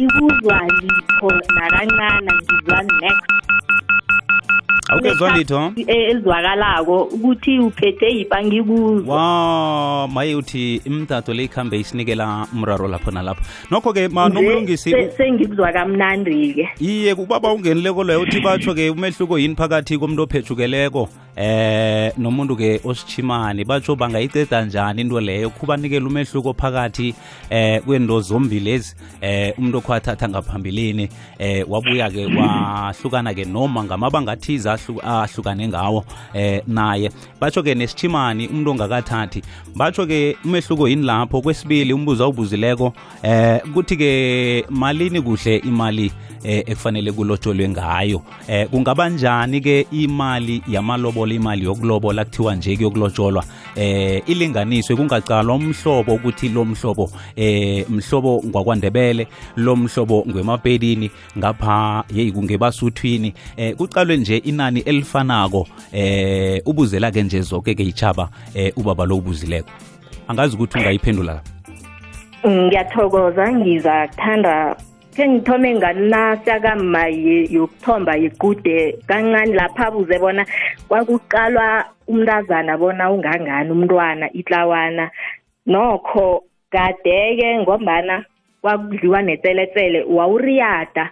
[0.00, 3.39] ibuzwa lipho nakancana ngizwa next
[4.92, 12.46] awukezwa litho eh, elizwakalako ukuthi uphethe yiphi angikuzo wa maye uthi imtatho le ikhambe isinikela
[12.52, 19.56] umraro lapho nalapho nokho-ke manomlungisi sengikuzwa kamnandi-ke iye ubaba ungenileko loyo uthi batsho-ke umehluko yini
[19.56, 27.14] phakathi komuntu ophejukeleko eh nomuntu-ke osichimani batsho bangayiceda njani into leyo kubanikela umehluko phakathi
[27.50, 34.70] eh kwento zombili lezi eh umuntu okhwathatha ngaphambilini eh wabuya-ke wahlukana-ke noma ngamabanga athize
[35.02, 36.04] ahlukane ngawo
[36.36, 39.40] eh naye batsho ke nesithimani umuntu ongakathathi
[39.78, 42.86] batsho ke umehluko yini lapho kwesibili umbuzo awubuzileko
[43.22, 44.10] eh kuthi ke
[44.70, 46.08] malini kuhle imali
[46.44, 53.44] Eh, ekufanele kulotsholwe ngayo eh kungaba njani ke imali yamalobola imali yokulobola kuthiwa nje kuyokulotsholwa
[53.76, 59.26] eh ilinganiswe kungacalwa umhlobo ukuthi lo mhlobo eh mhlobo ngwakwandebele
[59.56, 67.40] lo mhlobo ngwemapelini ngapha yeyi kungebasuthwini eh kuqalwe nje inani elifanako eh ubuzela ke nje
[67.40, 69.68] zonke ke ichaba eh ubaba lo ubuzileko
[70.28, 71.40] angazi ukuthi ungayiphendula
[72.48, 74.76] ngiyathokoza ngizakuthanda
[75.20, 77.04] sengithome nganasaka ma
[77.54, 78.76] yokuthomba yikude
[79.08, 80.42] kancane lapha abuze bona
[80.88, 81.68] kwakuqalwa
[82.10, 85.04] umntazana bona ungangani umntwana itlawana
[85.72, 86.26] nokho
[86.72, 88.16] kade-ke ngombana
[88.62, 91.04] kwakudliwa netseletsele wawuriyada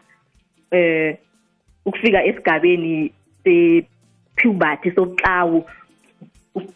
[0.79, 1.17] eh
[1.85, 2.95] ukufika esigabeni
[3.45, 5.59] sepuberty sobutlawu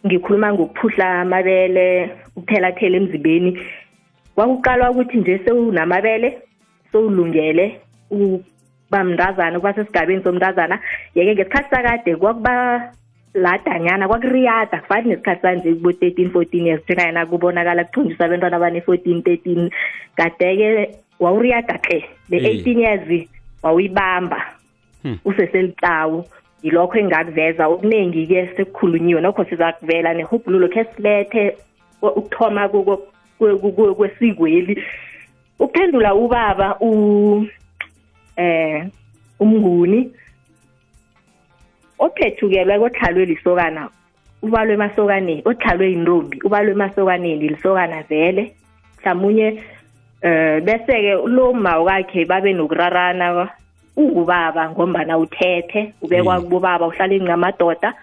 [0.07, 1.91] ngikhuluma ngokuphuhla amabele
[2.37, 3.51] ukuthelathela emzibeni
[4.37, 6.28] kwakuqalwa ukuthi nje sewunamabele
[6.93, 7.80] sowulungele
[8.11, 10.76] ukuba mntazana ukuba sesigabeni somntazana
[11.14, 12.55] yeke ngesikhathi sakade kwakuba
[13.34, 19.70] ladanyana kwakuriyada kufani nesikhathi sanje kubo-thirteen fourteen years njengayena kubonakala kuthunjiswa abentwana abane-fourteen thirteen
[20.16, 21.99] kade-ke wawuriyada hle
[22.30, 23.09] le-eighteen years
[23.64, 24.38] wawuyibamba
[25.24, 26.24] useselitlawu
[26.62, 31.45] yilokho engingakuveza okuningi-ke sekukhulunyiwe nokho sizakuvela nehubhululo khe silethe
[32.03, 32.62] ukuthoma
[33.97, 34.74] kwesikweli
[35.63, 37.47] uphendula ubaba u
[38.37, 38.85] eh
[39.41, 40.11] umnguni
[41.99, 43.83] ophethukelwe kodlalwe lisokana
[44.43, 48.43] ubalwe emasokaneni odlalwe yintombi ubalwe emasokaneni lisokana vele
[48.99, 49.47] mhlawumunye
[50.27, 53.27] eh bese ke lo mawu kakhe babe nokurarana
[53.97, 56.43] ungubaba ngombana uthethe ubekwa mm.
[56.43, 57.95] kubobaba uhlala ingcamadoda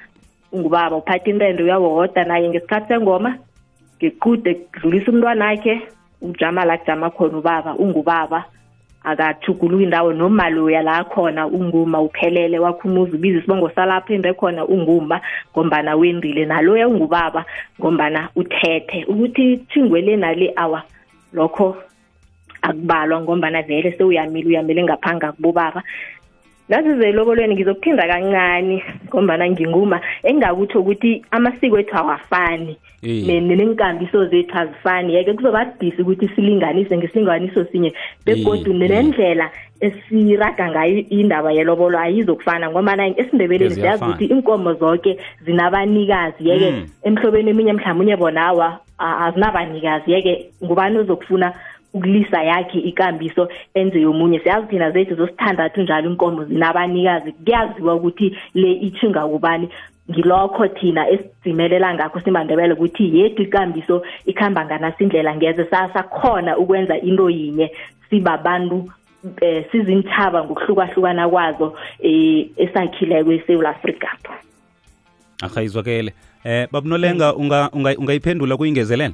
[0.54, 3.32] ungubaba uphatha intendo uyawoda naye ngesikhathi sengoma
[3.98, 5.76] ngequde kudlulisa umntwana wakhe
[6.22, 8.46] ujama la kujama khona ubaba ungubaba
[9.04, 14.66] akathugulu indawo nomali uya la khona unguma uphelele wakho umuzi ubize isibongo salapho embe khona
[14.68, 15.22] unguma
[15.54, 17.46] ngombana wendile naloya ungubaba
[17.80, 20.84] ngombana uthethe ukuthi thingwele nale awa
[21.34, 21.78] lokho
[22.62, 25.80] akubalwa ngombana vele sewuyamile uyamile ngaphanga kubobaba
[26.70, 32.74] nasizelobolweni ngizokuthinda kancane ngombana nginguma engingakutho ukuthi amasiko ethu awafani
[33.50, 37.94] neenkambiso zethu azifani yeke kuzobadisa ukuthi silinganise ngesilinganiso sinye
[38.26, 39.50] begodu nendlela
[39.82, 46.86] esiraga ngayo indaba yelobolo ayizokufana ngombana esindebeleni siyazi ukuthi iinkomo zonke zinabanikazi yeke hmm.
[47.04, 51.54] emhlobeni eminye mhlawumbe unye bonawa azinabanikazi yeke ngubani ozokufuna
[51.94, 58.72] ukulisa yakhe ikambiso enze yomunye siyazi thina zethu zosithandathu njalo inkomo zinabanikazi kuyaziwa ukuthi le
[58.72, 59.70] ithinga kubani
[60.12, 67.72] ngilokho thina esizimelela ngakho simandebele ukuthi yethu ikambiso ikhamba nganasindlela ngeze sasakhona ukwenza into yinye
[68.10, 68.90] sibabantu
[69.42, 74.10] eh, sizinthaba ngokuhlukahlukana kwazo eh, esakhileko esewula afrika
[75.42, 76.14] ahayizwakele
[76.46, 79.14] um eh, babunolenga unga, unga, ungayiphendula kuyingezelela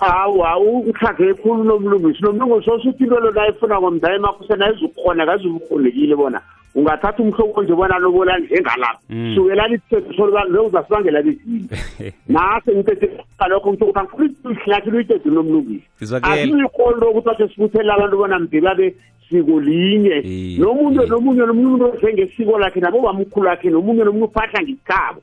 [0.00, 6.40] awa uhlage khulu nomlungisi nomlungu sosuthi into lo nayifuna ngomdala emakhuseni ayizukukhona kazubukhonekile bona
[6.74, 9.34] ungathatha umhlobo nje bona lobola njengalapha mm.
[9.34, 11.68] sukelani ithethosoluzasibangela bezini
[12.28, 15.88] nase ngithethalokho ngitho kuthi angifuna ihlakile uyitete nomlungisi
[16.22, 18.94] asiyikolo lokuthi athe sibuthelela abantu bona mde
[19.28, 20.58] siko linye ee.
[20.58, 25.20] nomunye nomunye nomunye umuntu osengesiko lakhe nabo bamkhulu lakhe nomunye nomunye uphahla ngesikhabo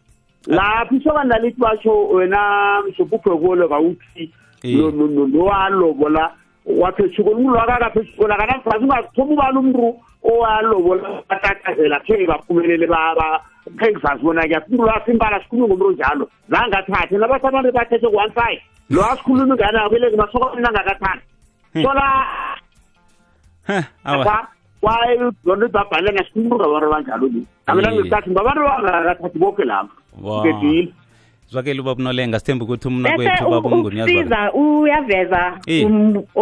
[0.52, 0.56] ah.
[0.56, 2.40] lapho isokana basho wena
[2.90, 4.32] msobhukhwekolo kawuthi
[4.64, 4.80] Eh.
[4.96, 6.24] nowalobola
[6.66, 11.20] wa phetshoko lemolo wa ka ka phetshokola kana frase mathomo ba lemoru o a lobola
[11.28, 13.42] batatagela ke ba pumelele ba
[13.76, 17.84] texas bona ke atiro la sembala sekolong gomoro jalo zanga thathe na batsa bare ba
[17.92, 18.56] thetse one five
[18.88, 19.12] lo a hmm.
[19.12, 21.20] e, sekolong kana a boeleke masoko a nanga ka thata
[21.84, 22.24] sola
[24.82, 28.36] wadonebabhalena sekolong ka bare ba jalo le amelangetathe eh.
[28.40, 28.80] ba bare ba
[29.12, 29.92] ka thathe bokelama
[30.48, 30.96] ketile
[31.52, 35.42] zwake luba bunolenga sithemba ukuthi umna kwethu baba umnguni yazwa uyaveza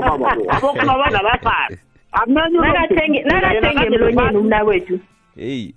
[0.00, 1.76] babo abokho abana bafana
[2.18, 4.96] akunanyo nakathenge nakathenge lo nyini umna kwethu
[5.36, 5.74] Hey.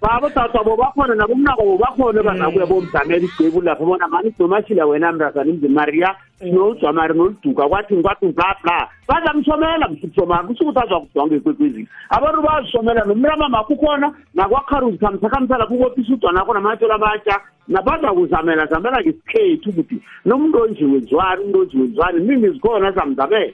[0.00, 0.76] Baba thathabo
[1.16, 7.16] nabo mnakabo bakhona bangabuya bomjamela igwebu lapho bona mani wena mrazana imzimaria sinolujamari eh.
[7.18, 14.98] noluduka kwathi kwathi bla bla bazamshomela msikushomaka kusho ukuthi azwakudwanga abantu bazishomela nomramamakho ukhona nakwakharuzi
[15.02, 22.92] lapho ukopisa udwana khona amatshela nabazakuzamela zamela ngesikhethu ukuthi nomntu onje wenzwani umntu mimi zikhona
[22.94, 23.50] zamzamela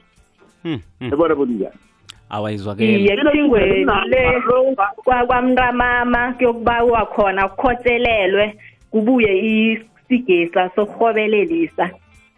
[0.64, 1.36] ebona hmm, hmm.
[1.36, 1.80] bonjani
[2.30, 4.22] awayizwakele iye kuyingweli le
[5.26, 8.44] kwamntamama kuyokubawa khona kukhotselelwe
[8.92, 11.84] kubuye isigesa sokuhobelelisa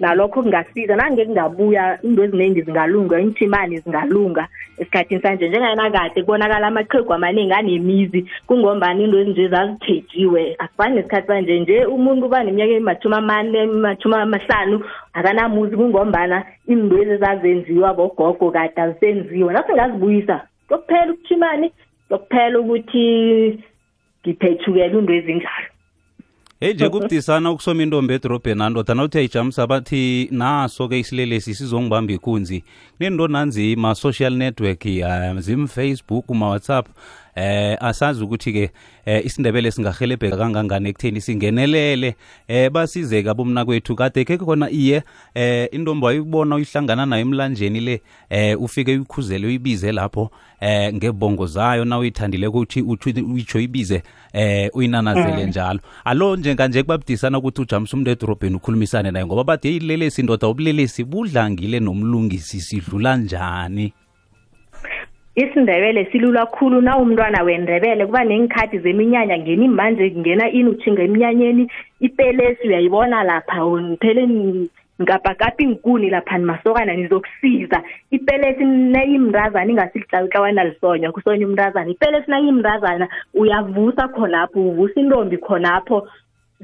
[0.02, 4.44] nalokho kungasiza nangeke ngabuya into eziningi zingalunga ngithi imali zingalunga
[4.78, 11.76] esikhathini sanje njengayenakade kubonakala amaqhegu amaningi anemizi kungombani into ezinje zazithetjiwe akufani nesikhathi sanje nje
[11.86, 14.76] umuntu uba neminyaka emathumi amane mathumi amahlanu
[15.12, 20.36] akanamuzi kungombana into ezi ezazenziwa bogogo kade azisenziwa naso ngazibuyisa
[20.66, 21.70] kuyokuphela ukuthimani
[22.08, 23.04] kuyokuphela ukuthi
[24.22, 25.70] ngiphethukela into ezinjalo
[26.62, 32.64] heyi kubudisana ukusoma intombi edorobheni andoda nauthi yayijamisa bathi naso-ke isilelesi sizongibamba ikunzi
[32.98, 36.86] kunento ma social network um zimfacebook ma-whatsapp
[37.36, 38.70] eh asazi ukuthi-ke
[39.06, 42.14] eh isindebele singahelebheka kangangani ekutheni singenelele
[42.48, 45.02] eh basize kabomna kwethu kade khe khona iye
[45.34, 50.30] eh intombi ayibona uyihlangana nayo emlanjeni le eh ufike uyikhuzele uyibize lapho
[50.60, 52.82] eh ngebongo zayo na uyithandile ukuthi
[53.22, 54.02] uyitsho ibize
[54.32, 55.48] eh uyinanazele mm.
[55.48, 61.04] njalo alo njenganje kubabudisana ukuthi ujamise umntu edorobheni ukhulumisane naye ngoba bade yilelesi ndoda ubulelesi
[61.04, 63.92] budlangile nomlungisi sidlula njani
[65.36, 71.64] isindebele silula khulu na umntwana wendebele kuba neenkhathi zeminyanya ngeni manje kungena ini utshinga eminyanyeni
[72.00, 74.22] ipelesi uyayibona lapha uphele
[75.02, 77.80] ngapakapi nkuni lapha nimasokana nizokusiza
[78.10, 86.08] ipelesi nayimrazana ingasilitlawitlawana lisonywa kusonya umrazana ipelesi nayimrazana uyavusa khonapho uvusa intombi khonapho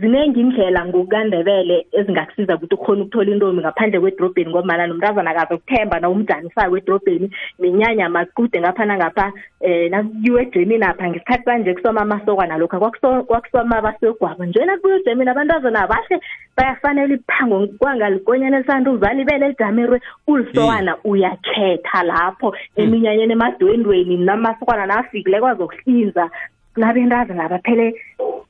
[0.01, 6.09] zinenge indlela ngokukandebele ezingakusiza ukuthi ukhone ukuthola intomi ngaphandle kwedrobheni ngomana nomntuazana kazi ukuthemba na
[6.11, 7.27] umjanisayo kwedrobheni
[7.59, 9.27] minyanya maqude ngaphana ngapha
[9.61, 12.79] um nakuyiwe ejemini apha ngesikhathi sanje kusoma amasokwa nalokhu
[13.27, 16.17] kwakusoma abasegwabo njena kubuye ejemini abantuazana bahle
[16.57, 21.11] bayafanele iphango kwangalikonyane lisanda uzali ibele elijamerwe ulisokana hmm.
[21.11, 22.85] uyakhetha lapho hmm.
[22.87, 26.31] eminyanyeni emadwendweni namasokwana nafikile kwazokuhlinza
[26.79, 27.95] labentazana baphele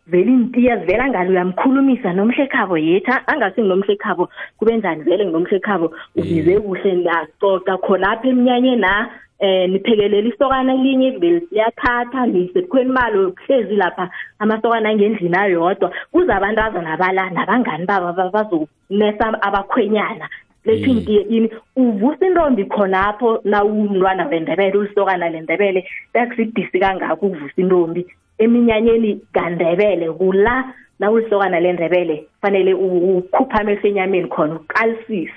[0.06, 6.92] vele intiya zivela ngalo uyamkhulumisa nomhlekhabo yetha angase nginomhlekhabo kube njani vele nginomhlekhabo ubize kuhle
[7.04, 9.10] nacoca khonapha eminyanye na
[9.44, 17.30] eh niphekelela isokana elinye beliyathatha nisekhweni imali yokuhlezi lapha amasokana angendlini ayodwa kuze abantazana abala
[17.30, 20.26] nabangani baba bazokunesa abakhwenyana
[20.68, 28.06] lethu ngiye ini uvusa intombi khonapho nawumntwana wendebele ulisokana lendebele takusidisi kangako ukuvusa intombi
[28.38, 35.32] eminyanyeni kandebele kula nawulisokana lendebele kufanele ukhupha amesenyameni khona uqalisise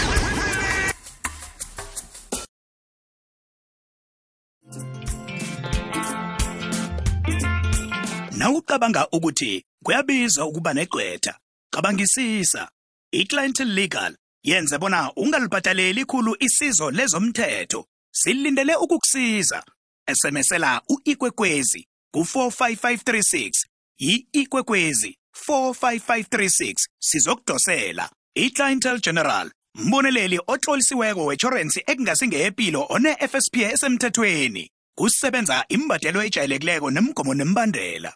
[8.37, 11.33] nawucabanga ukuthi kuyabiza ukuba negqwetha
[11.73, 12.69] cabangisisa
[13.11, 19.63] iclientel legal yenze bona ungalibhataleli ikhulu isizo lezomthetho silindele ukukusiza
[20.07, 23.51] esemesela u-ikwekwezi ku-45536
[23.99, 25.13] yi-ikwekwezi
[25.47, 34.63] 45536 sizokudosela i-clientel general mboneleli otlolisiweko wetshorensi ekungasingeyepilo one-fsp esemthethweni
[34.97, 38.11] kusebenza imbadelo ejayelekileko nemgomo nembandela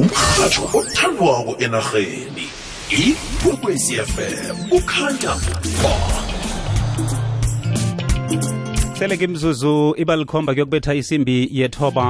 [0.00, 2.46] umhatho othandwako enarheni
[3.00, 5.32] ikwekwezi fm ukhanya
[5.82, 5.92] ba
[9.04, 12.06] seleke imzuzu ibalikhomba kuyokubetha isimbi yethoba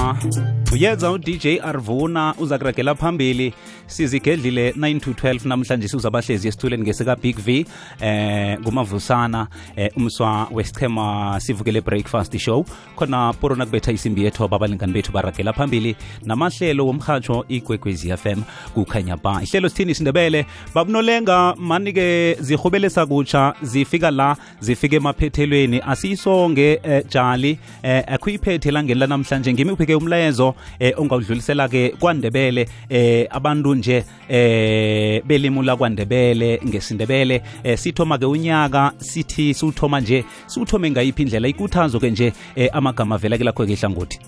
[0.75, 3.47] uyenza udj arvuna uza kuragela phambili
[3.87, 7.65] sizigedlile 9 to 12 namhlanje sizabahlezi esithuleni ngesikabig v
[8.01, 12.65] eh ngumavusana eh, umswa wesichema sivukele breakfast show
[12.97, 18.43] khona porona kubetha isimbi yethu abalingani bethu baragela phambili namahlelo womhatsho igwegwezi fm
[18.75, 27.05] kukhanya ba ihlelo sithini sindebele babunolenga mani-ke zihubelesa kutsha zifika la zifike emaphethelweni asiyisonge eh,
[27.11, 34.05] jali eh, akhuyiphethe langeni lanamhlanje ngimi upheke umlayezo eh, ongawudlulisela-ke kwandebele eh, abantu abantu nje
[34.29, 41.99] eh belimula kwandebele ngesindebele eh, sithoma ke unyaka sithi siwuthoma nje siwuthome ngayiphi indlela ikuthazo
[42.01, 44.19] ke nje eh, amagama avela ke lakho ke ihlangothi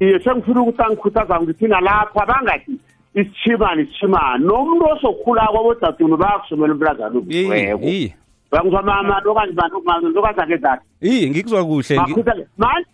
[0.00, 2.78] iye sengifuna ukuthi angikhuthaza ngithi nalapha bangathi
[3.14, 8.14] isishimane isishimane nomuntu osokhulako abodatini bayakusumela umlazana obuzweko
[8.52, 12.90] bangizwa mama lokanje bantu lokazake zathi iye ngikuzwa kuhle manje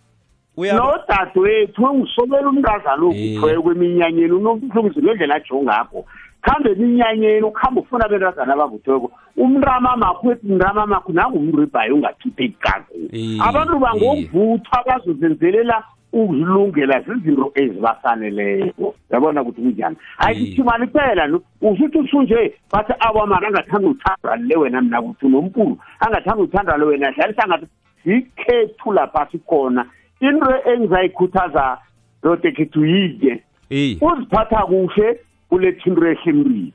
[0.57, 3.61] nodadewethu engisobela umntazana okuthweyo eh.
[3.61, 6.05] kweminyanyeni unomhlumzi ngendlela ajo ngapho
[6.45, 14.85] khambe eminyanyeni ukuhambe ufuna abentazana abavuthweko umntamamakho mntamamakho nangumribhayi ungakhiphi igagu eh, abantu bangokuvuthwa eh.
[14.85, 15.77] bazozenzelela
[16.13, 21.25] ukulungela zizinto ezibafaneleyo yabona ukuthi kunjani hayi ithimani kuphela
[21.65, 27.11] usuthi usunje bathi awamani angathanda uthanda le wena mina kuthi nompulu angathanda uthanda le wena
[27.11, 27.65] dlalisa angathi
[28.05, 29.85] zikhethu lapha sikhona
[30.21, 31.77] into engizayikhuthaza
[32.23, 33.43] rotekhethu yinye
[34.01, 35.19] uziphatha kuhle
[35.51, 36.71] uletha into ehlembile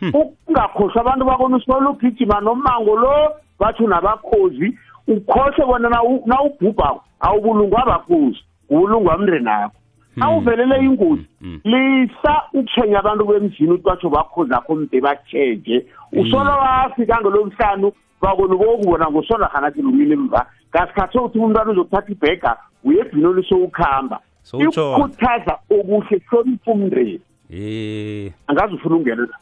[0.00, 0.10] hmm.
[0.14, 4.78] ukungakhohlwa abantu bakona usibona ugijima nomango lo bathi unabakhozi
[5.08, 5.88] ukhohle bona
[6.26, 9.74] na ubhubhako awubulungwa bakhozi ubulungwa mndenakho
[10.14, 10.22] hmm.
[10.22, 11.60] awuvelele ingozi hmm.
[11.64, 19.10] lisa ukushenya abantu bemzini ukuthi batsho bakhozi akho mde batsheje usolo wafika ngelomhlanu bakona ubokubona
[19.10, 24.20] ngusonahanathi lumile mva ngasikhathi sokuthi umntwana uzokuthatha ibhega uyebhinoli sowukhamba
[24.60, 27.20] ikukhuthaza okuhle hlonipha umndeni
[27.50, 29.36] eh angazi ufuna ungena la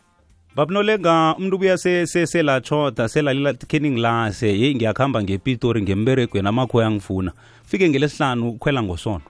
[0.56, 1.78] babnolenga umuntu ubuya
[2.32, 7.32] selatshoda selalila kheni ngilase yeyi ngiyakuhamba ngepitori ngemberegweni amakhoya angifuna
[7.64, 9.24] fike ngelesihlanu ukhwela ngosono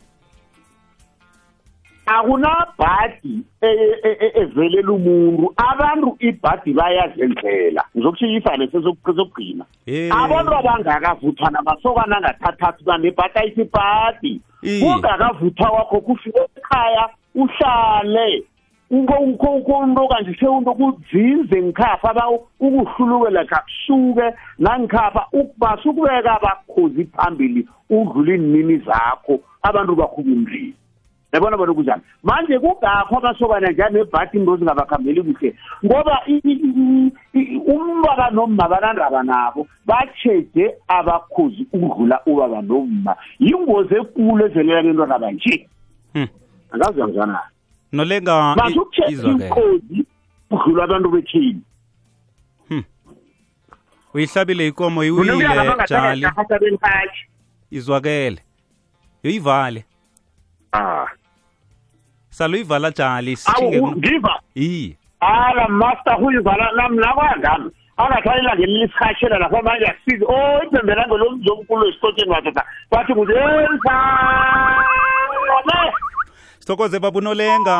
[2.08, 3.34] akunabhadi
[4.36, 10.10] evelela e, e, umuntu abantu ibhadi bayazenzela ngizokushiyisa nesesokugqina eh.
[10.22, 14.32] abantu abangakavuthwana masokana angathathathi banebhadi ayithi ibhadi
[14.82, 15.74] kungakavuthwa eh.
[15.74, 17.04] wakho kufike ekhaya
[17.34, 18.42] uhlale
[18.90, 22.24] ukonkonkonto kanje sewunto kudzinze ngikhapha ba
[22.60, 24.26] ukuhlulukela kakusuke
[24.58, 30.74] nangikhapha ukubasa ukubeka abakhozi phambili udlule inini zakho abantu bakhuba umlilo
[31.32, 35.54] yabona bona kunjani manje kungakho abasokana njani ebhathi mrozi ngabakhambeli kuhle
[35.84, 36.22] ngoba
[37.66, 45.68] umbaba nomma banandaba nabo batsheje abakhozi ukudlula ubaba nomma yingozi ekulu evelela bentwana banje
[46.14, 46.28] hmm.
[46.72, 47.48] angazi yanjanayo
[47.92, 50.04] nolenga masukutsheza inkozi
[50.50, 51.62] udlula abantu bethini
[52.68, 52.84] hmm.
[54.14, 55.36] uyihlabile ikomo iwile
[55.88, 56.26] jali
[57.70, 58.38] izwakele
[59.24, 59.84] uyivale
[60.72, 61.06] ah
[62.30, 63.36] saluyivala njani
[63.96, 71.18] ngiva yi ala master huyivala nami nakwangami angathalela ngelilifashela lapha manje akusizi o oh, ibhembelango
[71.18, 73.66] lomzi omkhulu esitotsheni madoda bathi kuzeae
[76.58, 77.76] sithokoze babunolenga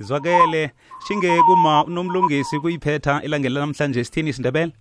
[0.00, 0.70] izwakele
[1.08, 4.72] shinge kuma unomlungisi kuyiphetha ilangela namhlanje sithini isindebele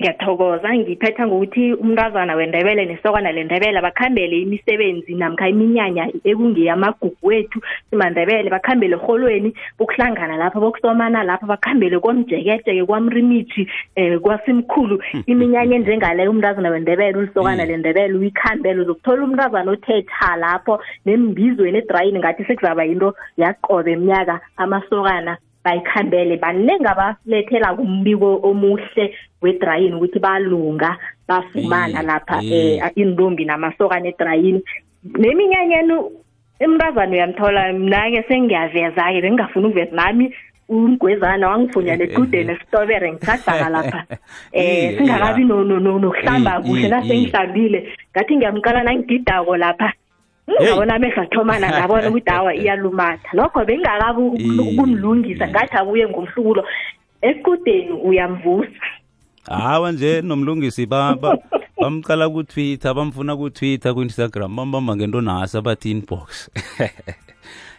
[0.00, 7.58] ngiyathokoza ngiphetha ngokuthi umntazana wendebele nesokana lendebele bakhambele imisebenzi namkha iminyanya ekungeyamagugu wethu
[7.90, 13.62] simandebele bakhambele erholweni bokuhlangana lapha bokusomana lapha bakhambele komjekejeke kwamrimithi
[13.98, 14.96] um kwasimkhulu
[15.26, 17.70] iminyanya enjengaleyo umntazana wendebele ulisokana mm.
[17.70, 20.74] lendebele uyikhambele uzokuthola umntazana othetha lapho
[21.06, 25.34] nembizweni edrayini ngathi sekuzaba yinto yaqobe mnyaka amasokana
[25.68, 29.04] bayikhambele balenga basilethela kumbiko omuhle
[29.44, 30.90] wedrayini ukuthi balunga
[31.28, 34.60] bafumana lapha um intombi namasokana edrayini
[35.20, 35.94] neminyanyeni
[36.64, 40.26] emntazane uyamthola mna-ke sengiyaveza-ke bengingafuni ukuveza nami
[40.68, 44.00] umgwezana wangifunyana equdeni eh, eh, esitobere ngisadala lapha
[44.54, 47.78] um singakabi nokuhlamba kuhle nasengihlambile
[48.12, 49.92] ngathi ngiyamqala nangididako lapha
[50.62, 56.62] ngabona besathomana ngabona ukuthi awa iyalumatha lokho bengingakabumlungisa ngathi abuye ngomhlubulo
[57.28, 58.86] equdeni uyamvusa
[59.44, 66.26] hawa nje nomlungisi bamcala kutwitter bamfuna kutwitter ku-instagram bambamba ngento nasa bathi inbox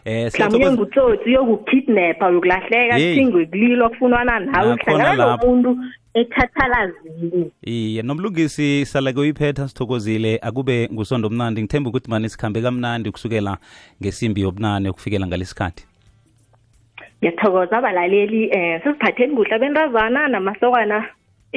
[0.05, 5.69] eh mhlawumbe ngutsotsi yokukidnapper yokulahleka sithingwe kulilo kufunwana nawe uhlangana nomuntu
[6.13, 13.53] ekhathalazini iye nomlungisi saleke uyiphetha sithokozile akube ngusondo omnandi ngithemba ukuthi mani sikhambe kamnandi ukusukela
[14.01, 15.83] ngesimbi yobunane ukufikela ngalesikhathi
[17.19, 20.97] ngiyathokoza abalaleli eh siziphatheni kuhle abentazana namasokana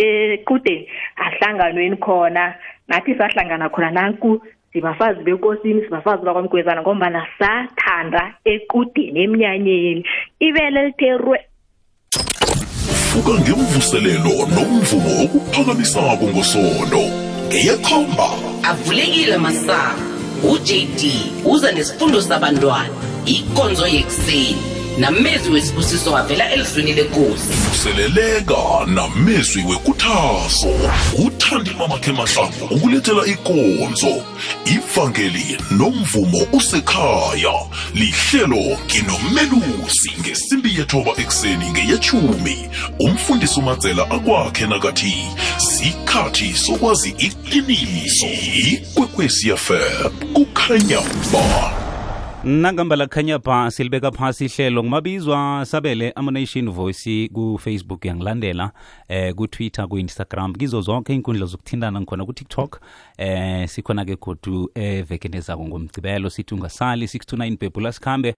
[0.05, 0.87] equdeni
[1.25, 2.45] ahlanganweni khona
[2.89, 4.31] nathi sahlangana khona nanku
[4.73, 8.23] sibafazi bekosini sibafazi bakwamgwezana ngombana sathanda
[8.53, 10.05] equdeni emnyanyeni
[10.47, 11.39] ibele litherwe
[13.13, 17.03] kufuka ngemvuselelo nomvumo okuphakamisako ngosono
[17.49, 18.29] ngeyekhomba
[18.65, 20.01] avulekile masango
[20.53, 21.05] ujd
[21.45, 22.89] uza nesifundo sabantwana
[23.29, 28.55] ikonzo yekuseni namezwi wesibusiso avela elizwini lenkosi vuseleleka
[28.87, 30.69] namezwi wekuthaso
[31.27, 34.23] uthandi mamakhe mahlangu ukulethela ikonzo
[34.67, 37.53] ivangeli nomvumo usekhaya
[37.95, 42.57] lihlelo nginomelusi ngesimbi yethoba ekuseni ngeyechumi
[43.01, 45.17] umfundisi umadzela akwakhe nakathi
[45.59, 48.29] sikhathi sokwazi iqiniso
[48.71, 51.01] ikwekwesiyafeb kukhanya
[51.33, 51.92] ba
[52.45, 58.71] nangambala khanya phasi libeka phasi ihlelo ngumabizwa sabele amanation voice kufacebook yangilandela
[59.09, 62.81] eh kutwitter ku-instagram kizo zonke inkundla zokuthindana ngikhona kutiktok
[63.19, 68.31] eh sikhona-ke godu evekenezako ngomgcibelo sithi ungasali 6 to 9 bhebhula sikhambe